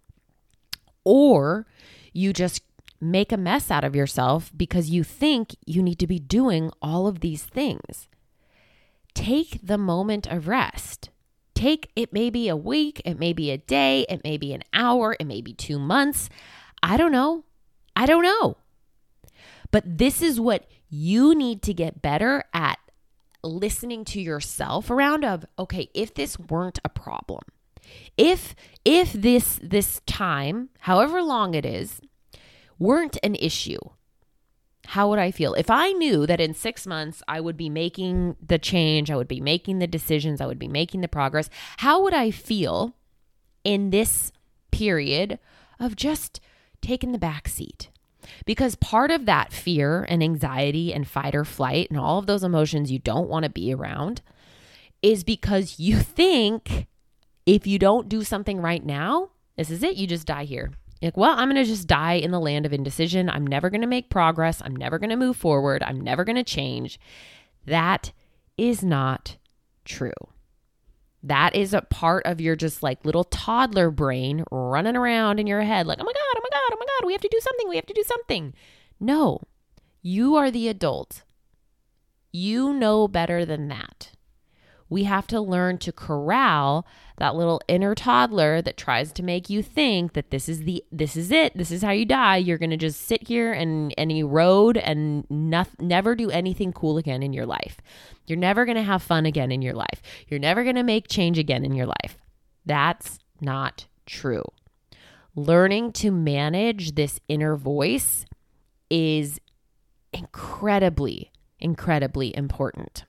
Or 1.04 1.68
you 2.12 2.34
just 2.34 2.64
make 3.00 3.32
a 3.32 3.38
mess 3.38 3.70
out 3.70 3.84
of 3.84 3.96
yourself 3.96 4.52
because 4.58 4.90
you 4.90 5.04
think 5.04 5.56
you 5.66 5.84
need 5.84 6.00
to 6.00 6.08
be 6.08 6.20
doing 6.20 6.72
all 6.82 7.06
of 7.06 7.20
these 7.20 7.44
things. 7.44 8.08
Take 9.14 9.60
the 9.62 9.78
moment 9.78 10.26
of 10.26 10.48
rest. 10.48 11.12
Take 11.54 11.92
it 11.96 12.12
may 12.12 12.30
be 12.30 12.50
a 12.50 12.56
week 12.56 13.02
it 13.06 13.20
may 13.20 13.34
be 13.34 13.52
a 13.52 13.58
day 13.58 14.06
it 14.10 14.24
may 14.24 14.38
be 14.38 14.54
an 14.54 14.64
hour 14.74 15.16
it 15.20 15.26
may 15.26 15.42
be 15.42 15.54
2 15.54 15.80
months 15.80 16.30
I 16.88 16.96
don't 16.96 17.12
know. 17.12 17.44
I 17.98 18.06
don't 18.06 18.24
know. 18.24 18.56
But 19.72 19.98
this 19.98 20.22
is 20.22 20.40
what 20.40 20.70
you 20.90 21.36
need 21.36 21.62
to 21.64 21.74
get 21.74 22.02
better 22.02 22.46
at 22.54 22.80
listening 23.44 24.06
to 24.06 24.22
yourself 24.22 24.90
around 24.90 25.26
of 25.26 25.46
okay, 25.60 25.90
if 25.94 26.14
this 26.14 26.40
weren't 26.40 26.80
a 26.86 26.90
problem. 26.90 27.42
If 28.16 28.56
if 28.86 29.12
this 29.12 29.60
this 29.62 30.00
time, 30.06 30.70
however 30.80 31.22
long 31.22 31.56
it 31.56 31.66
is, 31.66 32.00
weren't 32.80 33.18
an 33.22 33.36
issue, 33.36 33.82
how 34.88 35.10
would 35.10 35.20
I 35.20 35.32
feel? 35.32 35.56
If 35.56 35.70
I 35.70 35.92
knew 35.92 36.26
that 36.26 36.40
in 36.40 36.54
six 36.54 36.88
months 36.88 37.22
I 37.28 37.42
would 37.42 37.58
be 37.58 37.70
making 37.70 38.38
the 38.42 38.58
change, 38.58 39.12
I 39.12 39.18
would 39.18 39.28
be 39.28 39.42
making 39.42 39.80
the 39.80 39.88
decisions, 39.88 40.40
I 40.40 40.46
would 40.46 40.60
be 40.60 40.70
making 40.70 41.02
the 41.02 41.10
progress, 41.10 41.50
how 41.78 42.02
would 42.04 42.14
I 42.14 42.32
feel 42.32 42.96
in 43.66 43.90
this 43.90 44.32
period 44.72 45.38
of 45.82 45.98
just 45.98 46.40
taken 46.82 47.12
the 47.12 47.18
back 47.18 47.48
seat. 47.48 47.90
Because 48.46 48.76
part 48.76 49.12
of 49.12 49.26
that 49.26 49.54
fear 49.54 50.06
and 50.10 50.22
anxiety 50.22 50.94
and 50.94 51.08
fight 51.08 51.36
or 51.36 51.46
flight 51.46 51.90
and 51.90 52.00
all 52.00 52.20
of 52.20 52.26
those 52.26 52.44
emotions 52.44 52.92
you 52.92 53.00
don't 53.00 53.30
want 53.30 53.44
to 53.44 53.50
be 53.50 53.74
around 53.74 54.22
is 55.02 55.24
because 55.24 55.80
you 55.80 55.98
think 55.98 56.88
if 57.46 57.66
you 57.66 57.80
don't 57.80 58.10
do 58.10 58.24
something 58.24 58.60
right 58.60 58.86
now, 58.86 59.30
this 59.56 59.70
is 59.70 59.84
it, 59.84 59.96
you 59.96 60.08
just 60.08 60.28
die 60.28 60.44
here. 60.44 60.72
Like, 61.02 61.16
well, 61.16 61.38
I'm 61.38 61.50
going 61.50 61.64
to 61.64 61.64
just 61.64 61.88
die 61.88 62.14
in 62.14 62.32
the 62.32 62.40
land 62.40 62.66
of 62.66 62.74
indecision. 62.74 63.30
I'm 63.30 63.46
never 63.46 63.70
going 63.70 63.82
to 63.82 63.88
make 63.88 64.10
progress. 64.10 64.62
I'm 64.66 64.76
never 64.76 64.98
going 65.00 65.12
to 65.12 65.16
move 65.16 65.38
forward. 65.38 65.84
I'm 65.84 66.02
never 66.02 66.24
going 66.24 66.36
to 66.36 66.44
change. 66.44 67.00
That 67.66 68.12
is 68.58 68.84
not 68.84 69.38
true. 69.86 70.12
That 71.24 71.56
is 71.56 71.74
a 71.74 71.82
part 71.82 72.26
of 72.26 72.42
your 72.42 72.56
just 72.56 72.82
like 72.82 73.06
little 73.06 73.26
toddler 73.26 73.92
brain 73.92 74.44
running 74.52 74.96
around 74.96 75.40
in 75.40 75.48
your 75.48 75.62
head, 75.62 75.86
like, 75.86 76.00
oh 76.00 76.04
my 76.04 76.14
God, 76.14 76.37
God, 76.68 76.76
oh 76.76 76.80
my 76.80 76.86
God, 76.86 77.08
we 77.08 77.14
have 77.14 77.22
to 77.22 77.30
do 77.30 77.40
something, 77.42 77.70
we 77.70 77.76
have 77.76 77.86
to 77.86 77.94
do 77.94 78.04
something. 78.04 78.54
No, 79.00 79.42
you 80.02 80.36
are 80.36 80.52
the 80.52 80.68
adult. 80.68 81.24
You 82.32 82.74
know 82.74 83.08
better 83.08 83.46
than 83.46 83.68
that. 83.70 84.12
We 84.90 85.04
have 85.04 85.28
to 85.28 85.42
learn 85.42 85.80
to 85.80 85.92
corral 85.92 86.88
that 87.18 87.36
little 87.36 87.62
inner 87.68 87.94
toddler 87.94 88.62
that 88.62 88.78
tries 88.78 89.12
to 89.14 89.24
make 89.24 89.50
you 89.50 89.62
think 89.62 90.14
that 90.14 90.32
this 90.32 90.48
is 90.48 90.64
the 90.64 90.84
this 90.92 91.18
is 91.18 91.30
it 91.30 91.58
this 91.58 91.72
is 91.72 91.82
how 91.82 91.92
you 91.92 92.06
die. 92.06 92.38
You're 92.38 92.58
going 92.58 92.70
to 92.70 92.78
just 92.78 93.02
sit 93.02 93.28
here 93.28 93.52
and 93.52 93.94
and 93.98 94.12
erode 94.12 94.78
and 94.78 95.30
not, 95.30 95.68
never 95.82 96.16
do 96.16 96.30
anything 96.30 96.72
cool 96.72 96.98
again 96.98 97.22
in 97.22 97.34
your 97.34 97.46
life. 97.46 97.78
You're 98.28 98.38
never 98.38 98.64
going 98.64 98.78
to 98.78 98.84
have 98.84 99.04
fun 99.04 99.26
again 99.26 99.52
in 99.52 99.62
your 99.62 99.74
life. 99.74 100.02
You're 100.30 100.40
never 100.40 100.64
going 100.64 100.76
to 100.76 100.84
make 100.84 101.10
change 101.10 101.38
again 101.38 101.66
in 101.66 101.74
your 101.74 101.88
life. 101.88 102.18
That's 102.66 103.20
not 103.42 103.88
true 104.06 104.46
learning 105.38 105.94
to 105.94 106.12
manage 106.12 106.96
this 106.96 107.22
inner 107.30 107.56
voice 107.56 108.26
is 108.90 109.40
incredibly 110.12 111.32
incredibly 111.60 112.36
important 112.36 113.06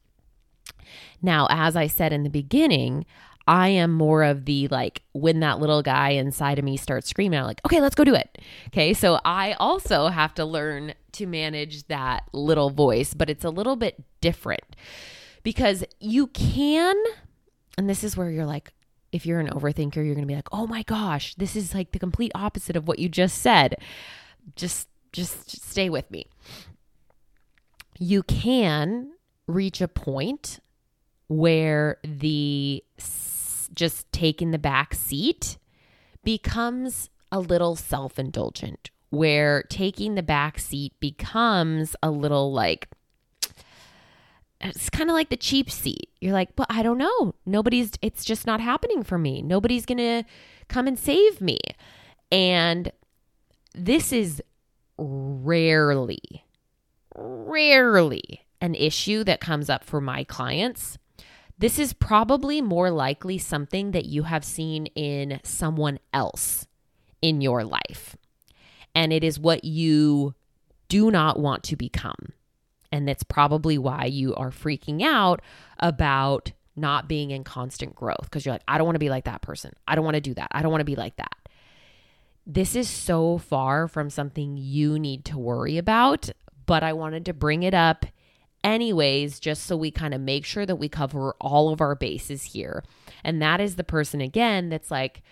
now, 1.23 1.47
as 1.51 1.77
I 1.77 1.87
said 1.87 2.13
in 2.13 2.23
the 2.23 2.31
beginning, 2.31 3.05
I 3.47 3.69
am 3.69 3.93
more 3.93 4.23
of 4.25 4.45
the 4.45 4.69
like 4.69 5.03
when 5.13 5.41
that 5.41 5.59
little 5.59 5.83
guy 5.83 6.11
inside 6.11 6.59
of 6.59 6.65
me 6.65 6.77
starts 6.77 7.09
screaming, 7.09 7.39
I'm 7.39 7.47
like, 7.47 7.61
okay, 7.65 7.81
let's 7.81 7.95
go 7.95 8.05
do 8.05 8.15
it. 8.15 8.39
Okay. 8.69 8.93
So 8.93 9.21
I 9.25 9.55
also 9.55 10.09
have 10.09 10.35
to 10.35 10.45
learn 10.45 10.95
to 11.13 11.27
manage 11.27 11.87
that 11.89 12.25
little 12.33 12.71
voice, 12.71 13.15
but 13.15 13.31
it's 13.31 13.45
a 13.45 13.51
little 13.51 13.77
bit 13.77 14.03
different 14.21 14.77
because 15.43 15.83
you 15.99 16.27
can, 16.29 16.97
and 17.79 17.89
this 17.89 18.05
is 18.05 18.17
where 18.17 18.31
you're 18.31 18.47
like, 18.47 18.73
if 19.13 19.25
you're 19.25 19.41
an 19.41 19.49
overthinker, 19.49 19.97
you're 19.97 20.15
going 20.15 20.21
to 20.21 20.27
be 20.27 20.37
like, 20.37 20.49
oh 20.53 20.67
my 20.67 20.83
gosh, 20.83 21.35
this 21.37 21.57
is 21.57 21.75
like 21.75 21.93
the 21.93 21.99
complete 21.99 22.33
opposite 22.35 22.77
of 22.77 22.87
what 22.87 22.99
you 22.99 23.09
just 23.09 23.39
said. 23.39 23.77
Just, 24.57 24.89
just, 25.13 25.63
stay 25.69 25.89
with 25.89 26.11
me. 26.11 26.27
You 27.99 28.23
can 28.23 29.13
reach 29.47 29.81
a 29.81 29.89
point 29.89 30.61
where 31.29 31.99
the 32.03 32.85
just 33.75 34.11
taking 34.13 34.51
the 34.51 34.59
back 34.59 34.95
seat 34.95 35.59
becomes 36.25 37.11
a 37.31 37.41
little 37.41 37.77
self 37.77 38.19
indulgent, 38.19 38.91
where 39.11 39.63
taking 39.65 40.15
the 40.15 40.23
back 40.23 40.59
seat 40.59 40.93
becomes 41.01 41.95
a 42.03 42.11
little 42.11 42.53
like, 42.53 42.89
it's 44.61 44.91
kind 44.91 45.09
of 45.09 45.15
like 45.15 45.31
the 45.31 45.37
cheap 45.37 45.71
seat. 45.71 46.11
You're 46.21 46.33
like, 46.33 46.57
but 46.57 46.67
I 46.69 46.83
don't 46.83 46.99
know. 46.99 47.35
Nobody's, 47.47 47.93
it's 48.03 48.25
just 48.25 48.47
not 48.47 48.61
happening 48.61 49.03
for 49.03 49.19
me. 49.19 49.43
Nobody's 49.43 49.87
going 49.87 49.99
to 49.99 50.25
come 50.69 50.87
and 50.87 50.99
save 50.99 51.41
me. 51.41 51.59
And 52.33 52.91
this 53.75 54.13
is 54.13 54.43
rarely, 54.99 56.45
rarely 57.15 58.47
an 58.61 58.75
issue 58.75 59.23
that 59.25 59.41
comes 59.41 59.71
up 59.71 59.85
for 59.85 60.01
my 60.01 60.25
clients. 60.25 60.99
This 61.57 61.79
is 61.79 61.93
probably 61.93 62.61
more 62.61 62.91
likely 62.91 63.39
something 63.39 63.93
that 63.93 64.07
you 64.07 64.25
have 64.25 64.45
seen 64.45 64.87
in 64.87 65.41
someone 65.43 65.99
else 66.13 66.67
in 67.23 67.41
your 67.41 67.65
life. 67.65 68.17
And 68.95 69.13
it 69.13 69.23
is 69.23 69.39
what 69.39 69.65
you 69.65 70.35
do 70.89 71.11
not 71.11 71.39
want 71.39 71.63
to 71.65 71.77
become. 71.77 72.33
And 72.91 73.07
that's 73.07 73.23
probably 73.23 73.79
why 73.79 74.07
you 74.07 74.35
are 74.35 74.51
freaking 74.51 75.03
out 75.03 75.43
about 75.79 76.53
not 76.75 77.09
being 77.09 77.31
in 77.31 77.45
constant 77.45 77.95
growth 77.95 78.23
because 78.23 78.47
you're 78.47 78.55
like, 78.55 78.63
I 78.69 78.79
don't 78.79 78.87
want 78.87 78.95
to 78.95 79.01
be 79.01 79.11
like 79.11 79.25
that 79.25 79.43
person. 79.43 79.73
I 79.87 79.95
don't 79.95 80.05
want 80.05 80.15
to 80.15 80.21
do 80.21 80.35
that. 80.35 80.49
I 80.53 80.63
don't 80.63 80.71
want 80.71 80.81
to 80.81 80.87
be 80.87 80.97
like 80.97 81.17
that. 81.17 81.37
This 82.47 82.75
is 82.75 82.89
so 82.89 83.37
far 83.37 83.89
from 83.89 84.09
something 84.09 84.57
you 84.57 84.99
need 84.99 85.25
to 85.27 85.39
worry 85.39 85.77
about, 85.77 86.31
but 86.65 86.83
I 86.83 86.95
wanted 86.95 87.27
to 87.27 87.35
bring 87.35 87.63
it 87.63 87.75
up 87.75 88.07
anyways, 88.65 89.39
just 89.39 89.65
so 89.65 89.77
we 89.77 89.91
kind 89.91 90.15
of 90.15 90.21
make 90.21 90.45
sure 90.45 90.65
that 90.65 90.77
we 90.77 90.89
cover 90.89 91.35
all 91.41 91.71
of 91.71 91.81
our 91.81 91.95
bases 91.95 92.43
here. 92.45 92.85
And 93.23 93.43
that 93.43 93.61
is 93.61 93.77
the 93.77 93.85
person 93.85 94.21
again 94.21 94.69
that's 94.69 94.91
like, 94.91 95.23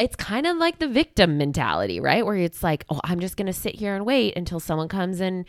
it's 0.00 0.16
kind 0.16 0.46
of 0.46 0.56
like 0.56 0.78
the 0.78 0.88
victim 0.88 1.36
mentality, 1.38 2.00
right? 2.00 2.24
Where 2.24 2.36
it's 2.36 2.62
like, 2.62 2.84
oh, 2.88 3.00
I'm 3.04 3.20
just 3.20 3.36
going 3.36 3.46
to 3.46 3.52
sit 3.52 3.74
here 3.74 3.94
and 3.94 4.06
wait 4.06 4.36
until 4.36 4.58
someone 4.58 4.88
comes 4.88 5.20
and 5.20 5.44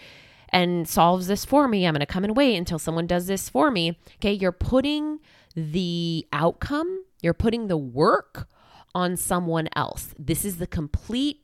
and 0.50 0.88
solves 0.88 1.28
this 1.28 1.46
for 1.46 1.66
me. 1.68 1.88
I'm 1.88 1.94
going 1.94 2.02
to 2.02 2.06
come 2.06 2.26
and 2.26 2.36
wait 2.36 2.58
until 2.58 2.78
someone 2.78 3.08
does 3.08 3.26
this 3.26 3.48
for 3.48 3.72
me. 3.72 3.98
Okay, 4.18 4.34
you're 4.34 4.52
putting 4.52 5.20
the 5.56 6.28
outcome, 6.34 7.06
you're 7.22 7.34
putting 7.34 7.68
the 7.68 7.78
work 7.78 8.50
on 8.94 9.16
someone 9.16 9.70
else. 9.76 10.14
This 10.20 10.44
is 10.44 10.58
the 10.58 10.68
complete 10.68 11.38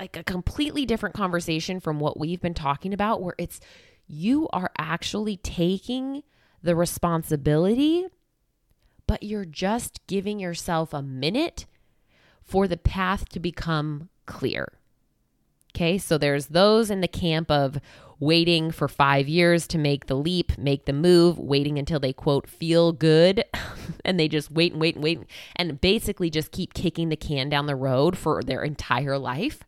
like 0.00 0.16
a 0.16 0.24
completely 0.24 0.84
different 0.84 1.14
conversation 1.14 1.78
from 1.78 2.00
what 2.00 2.18
we've 2.18 2.40
been 2.40 2.54
talking 2.54 2.92
about 2.92 3.22
where 3.22 3.36
it's 3.38 3.60
you 4.08 4.48
are 4.52 4.72
actually 4.78 5.36
taking 5.36 6.24
the 6.60 6.74
responsibility 6.74 8.04
but 9.06 9.22
you're 9.22 9.44
just 9.44 10.04
giving 10.08 10.40
yourself 10.40 10.92
a 10.92 11.02
minute 11.02 11.66
for 12.46 12.66
the 12.68 12.76
path 12.76 13.28
to 13.30 13.40
become 13.40 14.08
clear. 14.24 14.72
Okay, 15.74 15.98
so 15.98 16.16
there's 16.16 16.46
those 16.46 16.90
in 16.90 17.02
the 17.02 17.08
camp 17.08 17.50
of 17.50 17.78
waiting 18.18 18.70
for 18.70 18.88
five 18.88 19.28
years 19.28 19.66
to 19.66 19.76
make 19.76 20.06
the 20.06 20.14
leap, 20.14 20.56
make 20.56 20.86
the 20.86 20.92
move, 20.92 21.38
waiting 21.38 21.78
until 21.78 22.00
they 22.00 22.14
quote 22.14 22.48
feel 22.48 22.92
good, 22.92 23.44
and 24.04 24.18
they 24.18 24.26
just 24.26 24.50
wait 24.50 24.72
and 24.72 24.80
wait 24.80 24.94
and 24.94 25.04
wait 25.04 25.20
and 25.56 25.80
basically 25.80 26.30
just 26.30 26.50
keep 26.50 26.72
kicking 26.72 27.10
the 27.10 27.16
can 27.16 27.50
down 27.50 27.66
the 27.66 27.76
road 27.76 28.16
for 28.16 28.42
their 28.42 28.62
entire 28.62 29.18
life. 29.18 29.64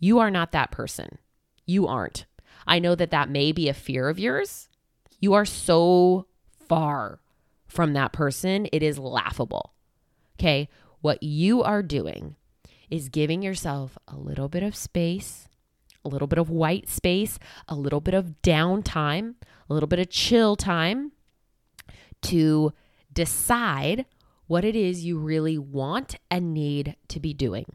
You 0.00 0.18
are 0.18 0.30
not 0.30 0.50
that 0.52 0.72
person. 0.72 1.18
You 1.64 1.86
aren't. 1.86 2.24
I 2.66 2.78
know 2.78 2.94
that 2.96 3.12
that 3.12 3.30
may 3.30 3.52
be 3.52 3.68
a 3.68 3.74
fear 3.74 4.08
of 4.08 4.18
yours. 4.18 4.68
You 5.20 5.34
are 5.34 5.44
so 5.44 6.26
far 6.68 7.20
from 7.68 7.92
that 7.92 8.12
person, 8.12 8.66
it 8.72 8.82
is 8.82 8.98
laughable. 8.98 9.74
Okay, 10.38 10.68
what 11.00 11.22
you 11.22 11.62
are 11.62 11.82
doing 11.82 12.36
is 12.90 13.08
giving 13.08 13.42
yourself 13.42 13.96
a 14.08 14.16
little 14.16 14.48
bit 14.48 14.62
of 14.62 14.74
space, 14.74 15.48
a 16.04 16.08
little 16.08 16.26
bit 16.26 16.38
of 16.38 16.50
white 16.50 16.88
space, 16.88 17.38
a 17.68 17.74
little 17.74 18.00
bit 18.00 18.14
of 18.14 18.42
downtime, 18.42 19.34
a 19.68 19.74
little 19.74 19.86
bit 19.86 19.98
of 19.98 20.10
chill 20.10 20.56
time 20.56 21.12
to 22.22 22.72
decide 23.12 24.04
what 24.46 24.64
it 24.64 24.74
is 24.74 25.04
you 25.04 25.18
really 25.18 25.56
want 25.56 26.16
and 26.30 26.52
need 26.52 26.96
to 27.08 27.20
be 27.20 27.32
doing. 27.32 27.66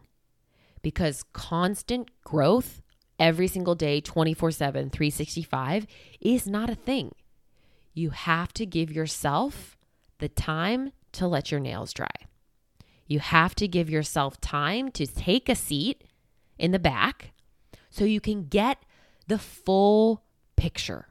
Because 0.81 1.23
constant 1.33 2.09
growth 2.23 2.81
every 3.17 3.47
single 3.47 3.75
day, 3.75 4.01
24 4.01 4.51
7, 4.51 4.89
365, 4.89 5.87
is 6.19 6.45
not 6.47 6.69
a 6.69 6.75
thing. 6.75 7.11
You 7.93 8.09
have 8.09 8.53
to 8.53 8.65
give 8.65 8.91
yourself 8.91 9.77
the 10.19 10.29
time 10.29 10.91
to 11.13 11.27
let 11.27 11.49
your 11.49 11.61
nails 11.61 11.93
dry. 11.93 12.07
You 13.07 13.19
have 13.19 13.55
to 13.55 13.67
give 13.67 13.89
yourself 13.89 14.41
time 14.41 14.91
to 14.91 15.05
take 15.05 15.49
a 15.49 15.55
seat 15.55 16.03
in 16.57 16.71
the 16.71 16.79
back 16.79 17.31
so 17.89 18.03
you 18.03 18.19
can 18.19 18.47
get 18.47 18.79
the 19.27 19.39
full 19.39 20.23
picture. 20.55 21.07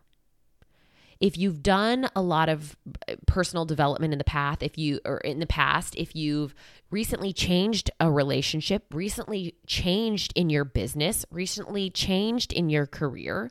If 1.20 1.38
you've 1.38 1.62
done 1.62 2.08
a 2.14 2.20
lot 2.20 2.48
of 2.48 2.76
uh, 3.08 3.14
personal 3.26 3.64
development 3.64 4.12
in 4.12 4.18
the 4.18 4.24
past, 4.24 4.62
if 4.62 4.76
you 4.76 5.00
or 5.04 5.18
in 5.18 5.38
the 5.38 5.46
past, 5.46 5.94
if 5.96 6.14
you've 6.14 6.54
recently 6.90 7.32
changed 7.32 7.90
a 8.00 8.10
relationship, 8.10 8.84
recently 8.92 9.54
changed 9.66 10.32
in 10.36 10.50
your 10.50 10.64
business, 10.64 11.24
recently 11.30 11.88
changed 11.88 12.52
in 12.52 12.68
your 12.68 12.86
career, 12.86 13.50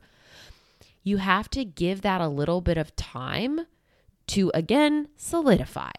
you 1.04 1.18
have 1.18 1.50
to 1.52 1.66
give 1.66 2.02
that 2.02 2.22
a 2.22 2.28
little 2.28 2.62
bit 2.62 2.78
of 2.78 2.96
time 2.96 3.62
to 4.28 4.52
again 4.54 5.08
solidify 5.16 5.92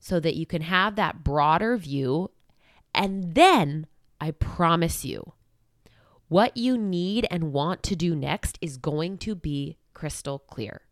so 0.00 0.18
that 0.18 0.34
you 0.34 0.46
can 0.46 0.62
have 0.62 0.96
that 0.96 1.22
broader 1.22 1.76
view. 1.76 2.30
And 2.94 3.34
then 3.34 3.86
I 4.20 4.32
promise 4.32 5.04
you, 5.04 5.34
what 6.28 6.56
you 6.56 6.76
need 6.78 7.26
and 7.30 7.52
want 7.52 7.82
to 7.84 7.96
do 7.96 8.16
next 8.16 8.58
is 8.60 8.76
going 8.76 9.18
to 9.18 9.34
be 9.34 9.76
crystal 9.94 10.38
clear. 10.38 10.82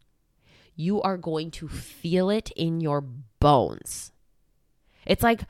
You 0.77 1.03
are 1.03 1.17
going 1.17 1.51
to 1.53 1.69
feel 1.69 2.31
it 2.31 2.53
in 2.53 2.81
your 2.81 3.01
bones. 3.01 4.13
It's 5.07 5.23
like, 5.23 5.41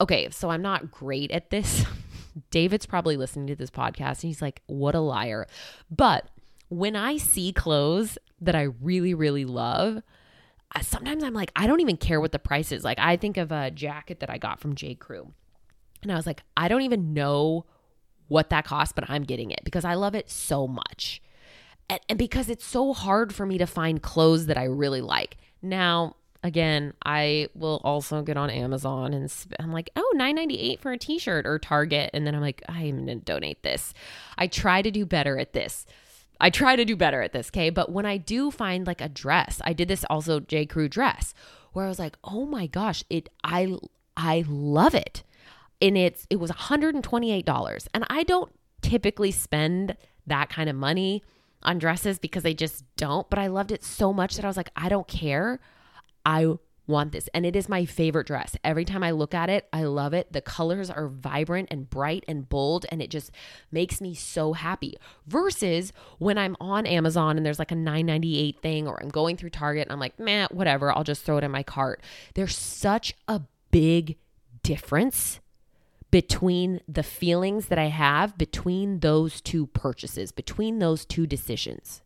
okay, 0.00 0.28
so 0.30 0.50
I'm 0.50 0.62
not 0.62 0.90
great 0.90 1.30
at 1.30 1.50
this. 1.50 1.86
David's 2.50 2.86
probably 2.86 3.16
listening 3.16 3.46
to 3.48 3.56
this 3.56 3.70
podcast 3.70 4.22
and 4.22 4.30
he's 4.30 4.42
like, 4.42 4.62
what 4.66 4.94
a 4.94 5.00
liar. 5.00 5.46
But 5.90 6.28
when 6.68 6.96
I 6.96 7.16
see 7.16 7.52
clothes 7.52 8.18
that 8.40 8.54
I 8.54 8.68
really, 8.80 9.14
really 9.14 9.44
love, 9.44 10.02
sometimes 10.82 11.24
I'm 11.24 11.34
like, 11.34 11.52
I 11.56 11.66
don't 11.66 11.80
even 11.80 11.96
care 11.96 12.20
what 12.20 12.32
the 12.32 12.38
price 12.38 12.72
is. 12.72 12.84
Like, 12.84 12.98
I 12.98 13.16
think 13.16 13.36
of 13.36 13.52
a 13.52 13.70
jacket 13.70 14.20
that 14.20 14.30
I 14.30 14.38
got 14.38 14.60
from 14.60 14.74
J. 14.74 14.94
Crew, 14.94 15.32
and 16.02 16.12
I 16.12 16.16
was 16.16 16.26
like, 16.26 16.42
I 16.56 16.68
don't 16.68 16.82
even 16.82 17.12
know 17.14 17.66
what 18.28 18.50
that 18.50 18.64
costs, 18.64 18.92
but 18.92 19.08
I'm 19.08 19.24
getting 19.24 19.50
it 19.50 19.60
because 19.64 19.84
I 19.84 19.94
love 19.94 20.14
it 20.14 20.30
so 20.30 20.66
much. 20.66 21.22
And, 21.88 22.00
and 22.08 22.18
because 22.18 22.48
it's 22.50 22.64
so 22.64 22.92
hard 22.92 23.34
for 23.34 23.46
me 23.46 23.58
to 23.58 23.66
find 23.66 24.02
clothes 24.02 24.46
that 24.46 24.58
I 24.58 24.64
really 24.64 25.00
like. 25.00 25.38
Now, 25.62 26.16
again, 26.42 26.92
I 27.04 27.48
will 27.54 27.80
also 27.82 28.22
get 28.22 28.36
on 28.36 28.50
Amazon 28.50 29.14
and 29.14 29.30
sp- 29.32 29.56
I'm 29.58 29.72
like, 29.72 29.90
oh, 29.96 30.12
nine 30.14 30.36
ninety 30.36 30.58
eight 30.58 30.80
for 30.80 30.92
a 30.92 30.98
t 30.98 31.18
shirt 31.18 31.46
or 31.46 31.58
Target. 31.58 32.10
And 32.12 32.26
then 32.26 32.34
I'm 32.34 32.40
like, 32.40 32.62
I'm 32.68 33.06
going 33.06 33.18
to 33.18 33.24
donate 33.24 33.62
this. 33.62 33.94
I 34.36 34.46
try 34.46 34.82
to 34.82 34.90
do 34.90 35.06
better 35.06 35.38
at 35.38 35.52
this. 35.54 35.86
I 36.40 36.50
try 36.50 36.76
to 36.76 36.84
do 36.84 36.96
better 36.96 37.22
at 37.22 37.32
this, 37.32 37.48
okay? 37.48 37.70
But 37.70 37.90
when 37.90 38.06
I 38.06 38.16
do 38.16 38.50
find 38.50 38.86
like 38.86 39.00
a 39.00 39.08
dress, 39.08 39.60
I 39.64 39.72
did 39.72 39.88
this 39.88 40.04
also 40.08 40.40
J. 40.40 40.66
Crew 40.66 40.88
dress 40.88 41.34
where 41.72 41.84
I 41.84 41.88
was 41.88 41.98
like, 41.98 42.16
"Oh 42.24 42.46
my 42.46 42.66
gosh, 42.66 43.04
it 43.10 43.28
I 43.44 43.76
I 44.16 44.44
love 44.48 44.94
it." 44.94 45.24
And 45.80 45.96
it's 45.96 46.26
it 46.30 46.36
was 46.36 46.50
$128. 46.50 47.88
And 47.94 48.04
I 48.10 48.22
don't 48.22 48.52
typically 48.82 49.30
spend 49.30 49.96
that 50.26 50.48
kind 50.48 50.68
of 50.68 50.76
money 50.76 51.22
on 51.62 51.78
dresses 51.78 52.18
because 52.18 52.44
I 52.46 52.52
just 52.52 52.84
don't, 52.96 53.28
but 53.28 53.38
I 53.38 53.48
loved 53.48 53.72
it 53.72 53.84
so 53.84 54.12
much 54.12 54.36
that 54.36 54.44
I 54.44 54.48
was 54.48 54.56
like, 54.56 54.70
I 54.76 54.88
don't 54.88 55.08
care. 55.08 55.60
I 56.24 56.58
want 56.88 57.12
this. 57.12 57.28
And 57.34 57.46
it 57.46 57.54
is 57.54 57.68
my 57.68 57.84
favorite 57.84 58.26
dress. 58.26 58.56
Every 58.64 58.84
time 58.84 59.02
I 59.02 59.10
look 59.10 59.34
at 59.34 59.50
it, 59.50 59.68
I 59.72 59.84
love 59.84 60.14
it. 60.14 60.32
The 60.32 60.40
colors 60.40 60.90
are 60.90 61.08
vibrant 61.08 61.68
and 61.70 61.88
bright 61.88 62.24
and 62.26 62.48
bold, 62.48 62.86
and 62.90 63.00
it 63.02 63.10
just 63.10 63.30
makes 63.70 64.00
me 64.00 64.14
so 64.14 64.54
happy. 64.54 64.96
Versus 65.26 65.92
when 66.18 66.38
I'm 66.38 66.56
on 66.60 66.86
Amazon 66.86 67.36
and 67.36 67.46
there's 67.46 67.58
like 67.58 67.72
a 67.72 67.76
998 67.76 68.60
thing, 68.60 68.88
or 68.88 69.00
I'm 69.02 69.10
going 69.10 69.36
through 69.36 69.50
Target 69.50 69.84
and 69.86 69.92
I'm 69.92 70.00
like, 70.00 70.18
man, 70.18 70.48
whatever, 70.50 70.90
I'll 70.90 71.04
just 71.04 71.22
throw 71.22 71.38
it 71.38 71.44
in 71.44 71.50
my 71.50 71.62
cart. 71.62 72.02
There's 72.34 72.56
such 72.56 73.14
a 73.28 73.42
big 73.70 74.16
difference 74.62 75.40
between 76.10 76.80
the 76.88 77.02
feelings 77.02 77.66
that 77.66 77.78
I 77.78 77.88
have 77.88 78.38
between 78.38 79.00
those 79.00 79.40
two 79.40 79.66
purchases, 79.66 80.32
between 80.32 80.78
those 80.78 81.04
two 81.04 81.26
decisions. 81.26 82.02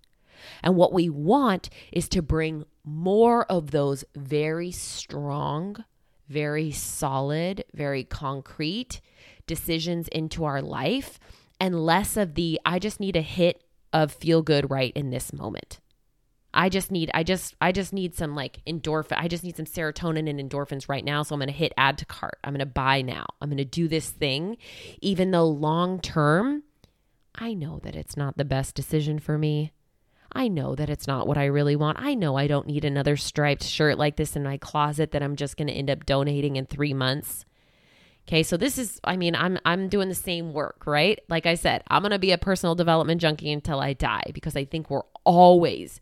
And 0.63 0.77
what 0.77 0.93
we 0.93 1.09
want 1.09 1.71
is 1.93 2.09
to 2.11 2.23
bring 2.23 2.65
more 2.85 3.45
of 3.45 3.71
those 3.71 4.05
very 4.15 4.71
strong, 4.71 5.85
very 6.29 6.71
solid, 6.73 7.65
very 7.75 8.05
concrete 8.05 9.01
decisions 9.47 10.09
into 10.09 10.45
our 10.45 10.63
life 10.63 11.19
and 11.61 11.85
less 11.85 12.17
of 12.17 12.35
the 12.35 12.61
I 12.65 12.79
just 12.79 13.01
need 13.01 13.17
a 13.17 13.23
hit 13.23 13.63
of 13.93 14.13
feel 14.13 14.43
good 14.43 14.71
right 14.71 14.93
in 14.97 15.11
this 15.11 15.33
moment. 15.33 15.81
I 16.55 16.69
just 16.69 16.91
need 16.91 17.11
I 17.15 17.23
just 17.23 17.55
I 17.61 17.73
just 17.73 17.93
need 17.93 18.15
some 18.15 18.35
like 18.35 18.61
endorphin. 18.67 19.17
I 19.17 19.29
just 19.29 19.45
need 19.45 19.57
some 19.57 19.67
serotonin 19.67 20.29
and 20.29 20.39
endorphins 20.39 20.89
right 20.89 21.05
now, 21.05 21.23
so 21.23 21.35
I'm 21.35 21.39
going 21.39 21.49
to 21.49 21.55
hit 21.55 21.73
add 21.79 21.99
to 21.99 22.05
cart. 22.05 22.39
I'm 22.45 22.53
going 22.53 22.59
to 22.61 22.67
buy 22.67 23.01
now. 23.01 23.27
I'm 23.41 23.49
going 23.49 23.57
to 23.59 23.65
do 23.65 23.89
this 23.89 24.11
thing 24.11 24.59
even 25.01 25.31
though 25.31 25.47
long 25.47 26.01
term 26.01 26.65
I 27.35 27.55
know 27.55 27.81
that 27.83 27.97
it's 27.97 28.17
not 28.17 28.37
the 28.37 28.45
best 28.45 28.75
decision 28.75 29.19
for 29.19 29.39
me. 29.39 29.73
I 30.35 30.49
know 30.49 30.75
that 30.75 30.91
it's 30.91 31.07
not 31.07 31.27
what 31.27 31.39
I 31.39 31.47
really 31.47 31.77
want. 31.77 31.99
I 32.01 32.15
know 32.15 32.37
I 32.37 32.47
don't 32.47 32.67
need 32.67 32.85
another 32.85 33.17
striped 33.17 33.65
shirt 33.65 33.99
like 33.99 34.17
this 34.17 34.37
in 34.37 34.43
my 34.43 34.57
closet 34.57 35.13
that 35.13 35.23
I'm 35.23 35.37
just 35.37 35.57
going 35.57 35.69
to 35.69 35.75
end 35.75 35.91
up 35.91 36.07
donating 36.07 36.57
in 36.57 36.67
3 36.67 36.95
months. 36.95 37.45
Okay, 38.27 38.43
so 38.43 38.57
this 38.57 38.79
is 38.79 39.01
I 39.05 39.17
mean, 39.17 39.35
I'm 39.35 39.59
I'm 39.65 39.89
doing 39.89 40.09
the 40.09 40.15
same 40.15 40.53
work, 40.53 40.85
right? 40.87 41.19
Like 41.29 41.45
I 41.45 41.55
said, 41.55 41.83
I'm 41.89 42.03
going 42.03 42.13
to 42.13 42.19
be 42.19 42.31
a 42.31 42.39
personal 42.39 42.75
development 42.75 43.21
junkie 43.21 43.53
until 43.53 43.81
I 43.81 43.95
die 43.95 44.31
because 44.33 44.57
I 44.57 44.65
think 44.65 44.91
we're 44.91 45.03
always 45.25 46.01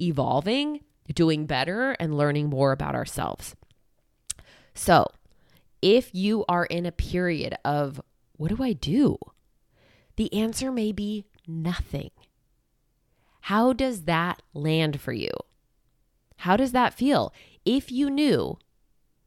evolving, 0.00 0.80
doing 1.14 1.46
better 1.46 1.92
and 1.92 2.16
learning 2.16 2.48
more 2.48 2.72
about 2.72 2.94
ourselves. 2.94 3.54
So, 4.74 5.10
if 5.82 6.14
you 6.14 6.44
are 6.48 6.64
in 6.64 6.86
a 6.86 6.92
period 6.92 7.56
of 7.64 8.00
what 8.36 8.48
do 8.54 8.62
I 8.62 8.72
do? 8.72 9.18
The 10.16 10.32
answer 10.32 10.72
may 10.72 10.92
be 10.92 11.26
nothing. 11.46 12.10
How 13.48 13.72
does 13.72 14.02
that 14.02 14.42
land 14.52 15.00
for 15.00 15.14
you? 15.14 15.30
How 16.36 16.54
does 16.58 16.72
that 16.72 16.92
feel? 16.92 17.32
If 17.64 17.90
you 17.90 18.10
knew, 18.10 18.58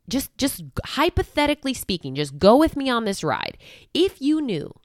just 0.08 0.38
just 0.38 0.62
hypothetically 0.86 1.74
speaking, 1.74 2.14
just 2.14 2.38
go 2.38 2.56
with 2.56 2.76
me 2.76 2.88
on 2.88 3.06
this 3.06 3.24
ride. 3.24 3.58
If 3.96 4.22
you 4.22 4.40
knew 4.40 4.76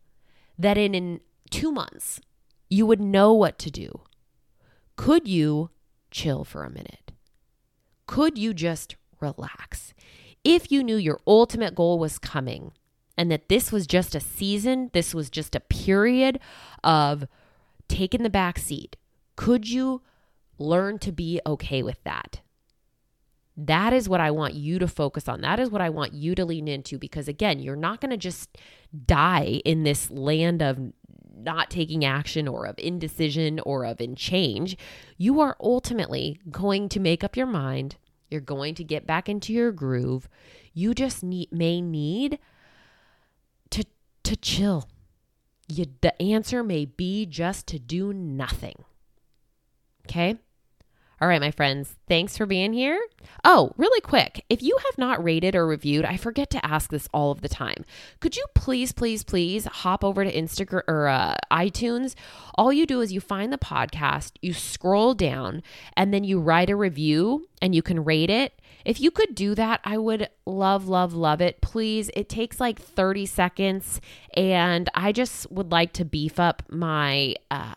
that 0.59 0.79
in, 0.79 0.95
in 0.95 1.21
2 1.51 1.71
months 1.71 2.19
you 2.71 2.87
would 2.87 2.99
know 2.99 3.35
what 3.35 3.59
to 3.59 3.71
do, 3.71 4.01
could 4.97 5.29
you 5.29 5.69
chill 6.11 6.43
for 6.43 6.65
a 6.65 6.71
minute? 6.71 7.13
Could 8.07 8.39
you 8.39 8.55
just 8.55 8.97
relax? 9.21 9.93
If 10.45 10.73
you 10.73 10.83
knew 10.83 10.97
your 10.97 11.21
ultimate 11.27 11.75
goal 11.75 11.99
was 11.99 12.19
coming 12.19 12.73
and 13.19 13.31
that 13.31 13.51
this 13.51 13.71
was 13.71 13.87
just 13.87 14.15
a 14.15 14.21
season, 14.21 14.89
this 14.95 15.15
was 15.15 15.29
just 15.29 15.55
a 15.55 15.61
period 15.61 16.41
of 16.83 17.27
taking 17.87 18.23
the 18.23 18.31
back 18.31 18.59
seat? 18.59 18.97
Could 19.37 19.69
you 19.69 20.03
learn 20.59 20.99
to 21.01 21.13
be 21.13 21.41
okay 21.47 21.83
with 21.83 22.03
that? 22.05 22.41
That 23.57 23.93
is 23.93 24.09
what 24.09 24.21
I 24.21 24.31
want 24.31 24.55
you 24.55 24.79
to 24.79 24.89
focus 24.89 25.29
on. 25.29 25.41
That 25.41 25.59
is 25.59 25.71
what 25.71 25.81
I 25.81 25.89
want 25.89 26.13
you 26.13 26.35
to 26.35 26.45
lean 26.45 26.69
into 26.69 26.99
because, 26.99 27.27
again, 27.27 27.59
you're 27.59 27.75
not 27.75 28.01
going 28.01 28.11
to 28.11 28.17
just 28.19 28.59
die 29.07 29.63
in 29.65 29.83
this 29.83 30.11
land 30.11 30.63
of 30.63 30.93
not 31.35 31.71
taking 31.71 32.05
action 32.05 32.49
or 32.49 32.67
of 32.67 32.79
indecision 32.79 33.61
or 33.61 33.85
of 33.85 34.01
in 34.01 34.15
change. 34.15 34.77
You 35.17 35.41
are 35.41 35.57
ultimately 35.61 36.41
going 36.51 36.89
to 36.91 37.01
make 37.01 37.25
up 37.25 37.37
your 37.37 37.47
mind. 37.47 37.97
You're 38.31 38.41
going 38.41 38.75
to 38.75 38.85
get 38.85 39.07
back 39.07 39.29
into 39.29 39.53
your 39.53 39.73
groove. 39.73 40.29
You 40.75 40.93
just 40.93 41.23
need, 41.23 41.53
may 41.53 41.81
need 41.81 42.39
to, 43.71 43.85
to 44.25 44.37
chill. 44.37 44.89
You, 45.69 45.87
the 46.01 46.21
answer 46.21 46.63
may 46.63 46.85
be 46.85 47.25
just 47.25 47.67
to 47.69 47.79
do 47.79 48.13
nothing. 48.13 48.85
Okay? 50.07 50.37
All 51.19 51.29
right, 51.29 51.41
my 51.41 51.51
friends, 51.51 51.97
thanks 52.07 52.37
for 52.37 52.45
being 52.45 52.75
here. 52.75 53.01
Oh, 53.43 53.73
really 53.79 54.03
quick, 54.03 54.45
if 54.51 54.63
you 54.63 54.77
have 54.85 54.99
not 54.99 55.23
rated 55.25 55.57
or 55.57 55.67
reviewed, 55.67 56.05
I 56.05 56.19
forget 56.19 56.51
to 56.51 56.65
ask 56.65 56.91
this 56.91 57.09
all 57.13 57.31
of 57.31 57.41
the 57.41 57.49
time. 57.49 57.87
Could 58.21 58.37
you 58.37 58.45
please, 58.55 58.93
please, 58.93 59.25
please 59.25 59.65
hop 59.65 60.05
over 60.05 60.25
to 60.25 60.33
Instagram 60.33 60.83
or 60.87 61.09
uh, 61.09 61.37
iTunes? 61.51 62.15
All 62.57 62.71
you 62.71 62.85
do 62.85 63.01
is 63.01 63.15
you 63.15 63.21
find 63.21 63.51
the 63.51 63.57
podcast, 63.57 64.33
you 64.43 64.53
scroll 64.53 65.15
down, 65.15 65.63
and 65.97 66.13
then 66.13 66.23
you 66.23 66.39
write 66.39 66.69
a 66.69 66.77
review 66.77 67.49
and 67.63 67.75
you 67.75 67.81
can 67.81 68.05
rate 68.05 68.31
it. 68.31 68.61
If 68.85 69.01
you 69.01 69.11
could 69.11 69.35
do 69.35 69.55
that, 69.55 69.81
I 69.85 69.97
would 69.97 70.29
love, 70.45 70.87
love, 70.87 71.15
love 71.15 71.41
it. 71.41 71.63
Please, 71.63 72.11
it 72.15 72.29
takes 72.29 72.61
like 72.61 72.79
30 72.79 73.25
seconds, 73.25 74.03
and 74.37 74.91
I 74.95 75.13
just 75.13 75.51
would 75.51 75.73
like 75.73 75.95
to 75.95 76.05
beef 76.05 76.39
up 76.39 76.63
my. 76.69 77.37
Uh, 77.51 77.73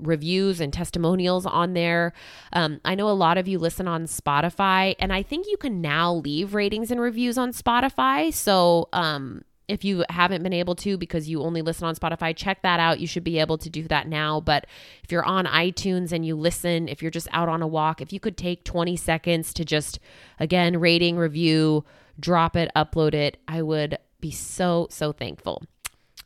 reviews 0.00 0.60
and 0.60 0.72
testimonials 0.72 1.46
on 1.46 1.74
there. 1.74 2.12
Um, 2.52 2.80
I 2.84 2.94
know 2.94 3.08
a 3.08 3.12
lot 3.12 3.38
of 3.38 3.48
you 3.48 3.58
listen 3.58 3.88
on 3.88 4.04
Spotify, 4.04 4.94
and 4.98 5.12
I 5.12 5.22
think 5.22 5.46
you 5.46 5.56
can 5.56 5.80
now 5.80 6.14
leave 6.14 6.54
ratings 6.54 6.90
and 6.90 7.00
reviews 7.00 7.38
on 7.38 7.52
Spotify. 7.52 8.32
So, 8.32 8.88
um, 8.92 9.42
if 9.68 9.84
you 9.84 10.04
haven't 10.08 10.42
been 10.42 10.52
able 10.52 10.76
to 10.76 10.96
because 10.96 11.28
you 11.28 11.42
only 11.42 11.62
listen 11.62 11.86
on 11.86 11.96
Spotify, 11.96 12.36
check 12.36 12.62
that 12.62 12.78
out. 12.78 13.00
You 13.00 13.06
should 13.06 13.24
be 13.24 13.40
able 13.40 13.58
to 13.58 13.68
do 13.68 13.88
that 13.88 14.06
now. 14.06 14.40
But 14.40 14.66
if 15.02 15.10
you're 15.10 15.24
on 15.24 15.44
iTunes 15.46 16.12
and 16.12 16.24
you 16.24 16.36
listen, 16.36 16.88
if 16.88 17.02
you're 17.02 17.10
just 17.10 17.28
out 17.32 17.48
on 17.48 17.62
a 17.62 17.66
walk, 17.66 18.00
if 18.00 18.12
you 18.12 18.20
could 18.20 18.36
take 18.36 18.64
20 18.64 18.96
seconds 18.96 19.52
to 19.54 19.64
just, 19.64 19.98
again, 20.38 20.78
rating, 20.78 21.16
review, 21.16 21.84
drop 22.20 22.56
it, 22.56 22.70
upload 22.76 23.14
it, 23.14 23.38
I 23.48 23.62
would 23.62 23.98
be 24.20 24.30
so, 24.30 24.86
so 24.90 25.12
thankful. 25.12 25.64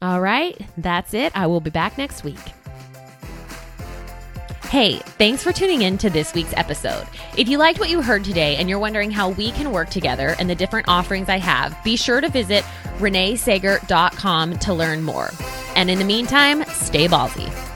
All 0.02 0.20
right, 0.20 0.58
that's 0.76 1.14
it. 1.14 1.36
I 1.36 1.46
will 1.46 1.60
be 1.60 1.70
back 1.70 1.98
next 1.98 2.24
week. 2.24 2.38
Hey, 4.70 4.98
thanks 5.18 5.42
for 5.42 5.52
tuning 5.52 5.82
in 5.82 5.98
to 5.98 6.08
this 6.08 6.32
week's 6.32 6.54
episode. 6.56 7.04
If 7.36 7.48
you 7.48 7.58
liked 7.58 7.80
what 7.80 7.90
you 7.90 8.00
heard 8.02 8.22
today 8.22 8.54
and 8.54 8.68
you're 8.68 8.78
wondering 8.78 9.10
how 9.10 9.30
we 9.30 9.50
can 9.50 9.72
work 9.72 9.90
together 9.90 10.36
and 10.38 10.48
the 10.48 10.54
different 10.54 10.86
offerings 10.88 11.28
I 11.28 11.38
have, 11.38 11.76
be 11.82 11.96
sure 11.96 12.20
to 12.20 12.28
visit 12.28 12.62
reneesager.com 12.98 14.58
to 14.60 14.72
learn 14.72 15.02
more. 15.02 15.32
And 15.74 15.90
in 15.90 15.98
the 15.98 16.04
meantime, 16.04 16.64
stay 16.66 17.08
ballsy. 17.08 17.69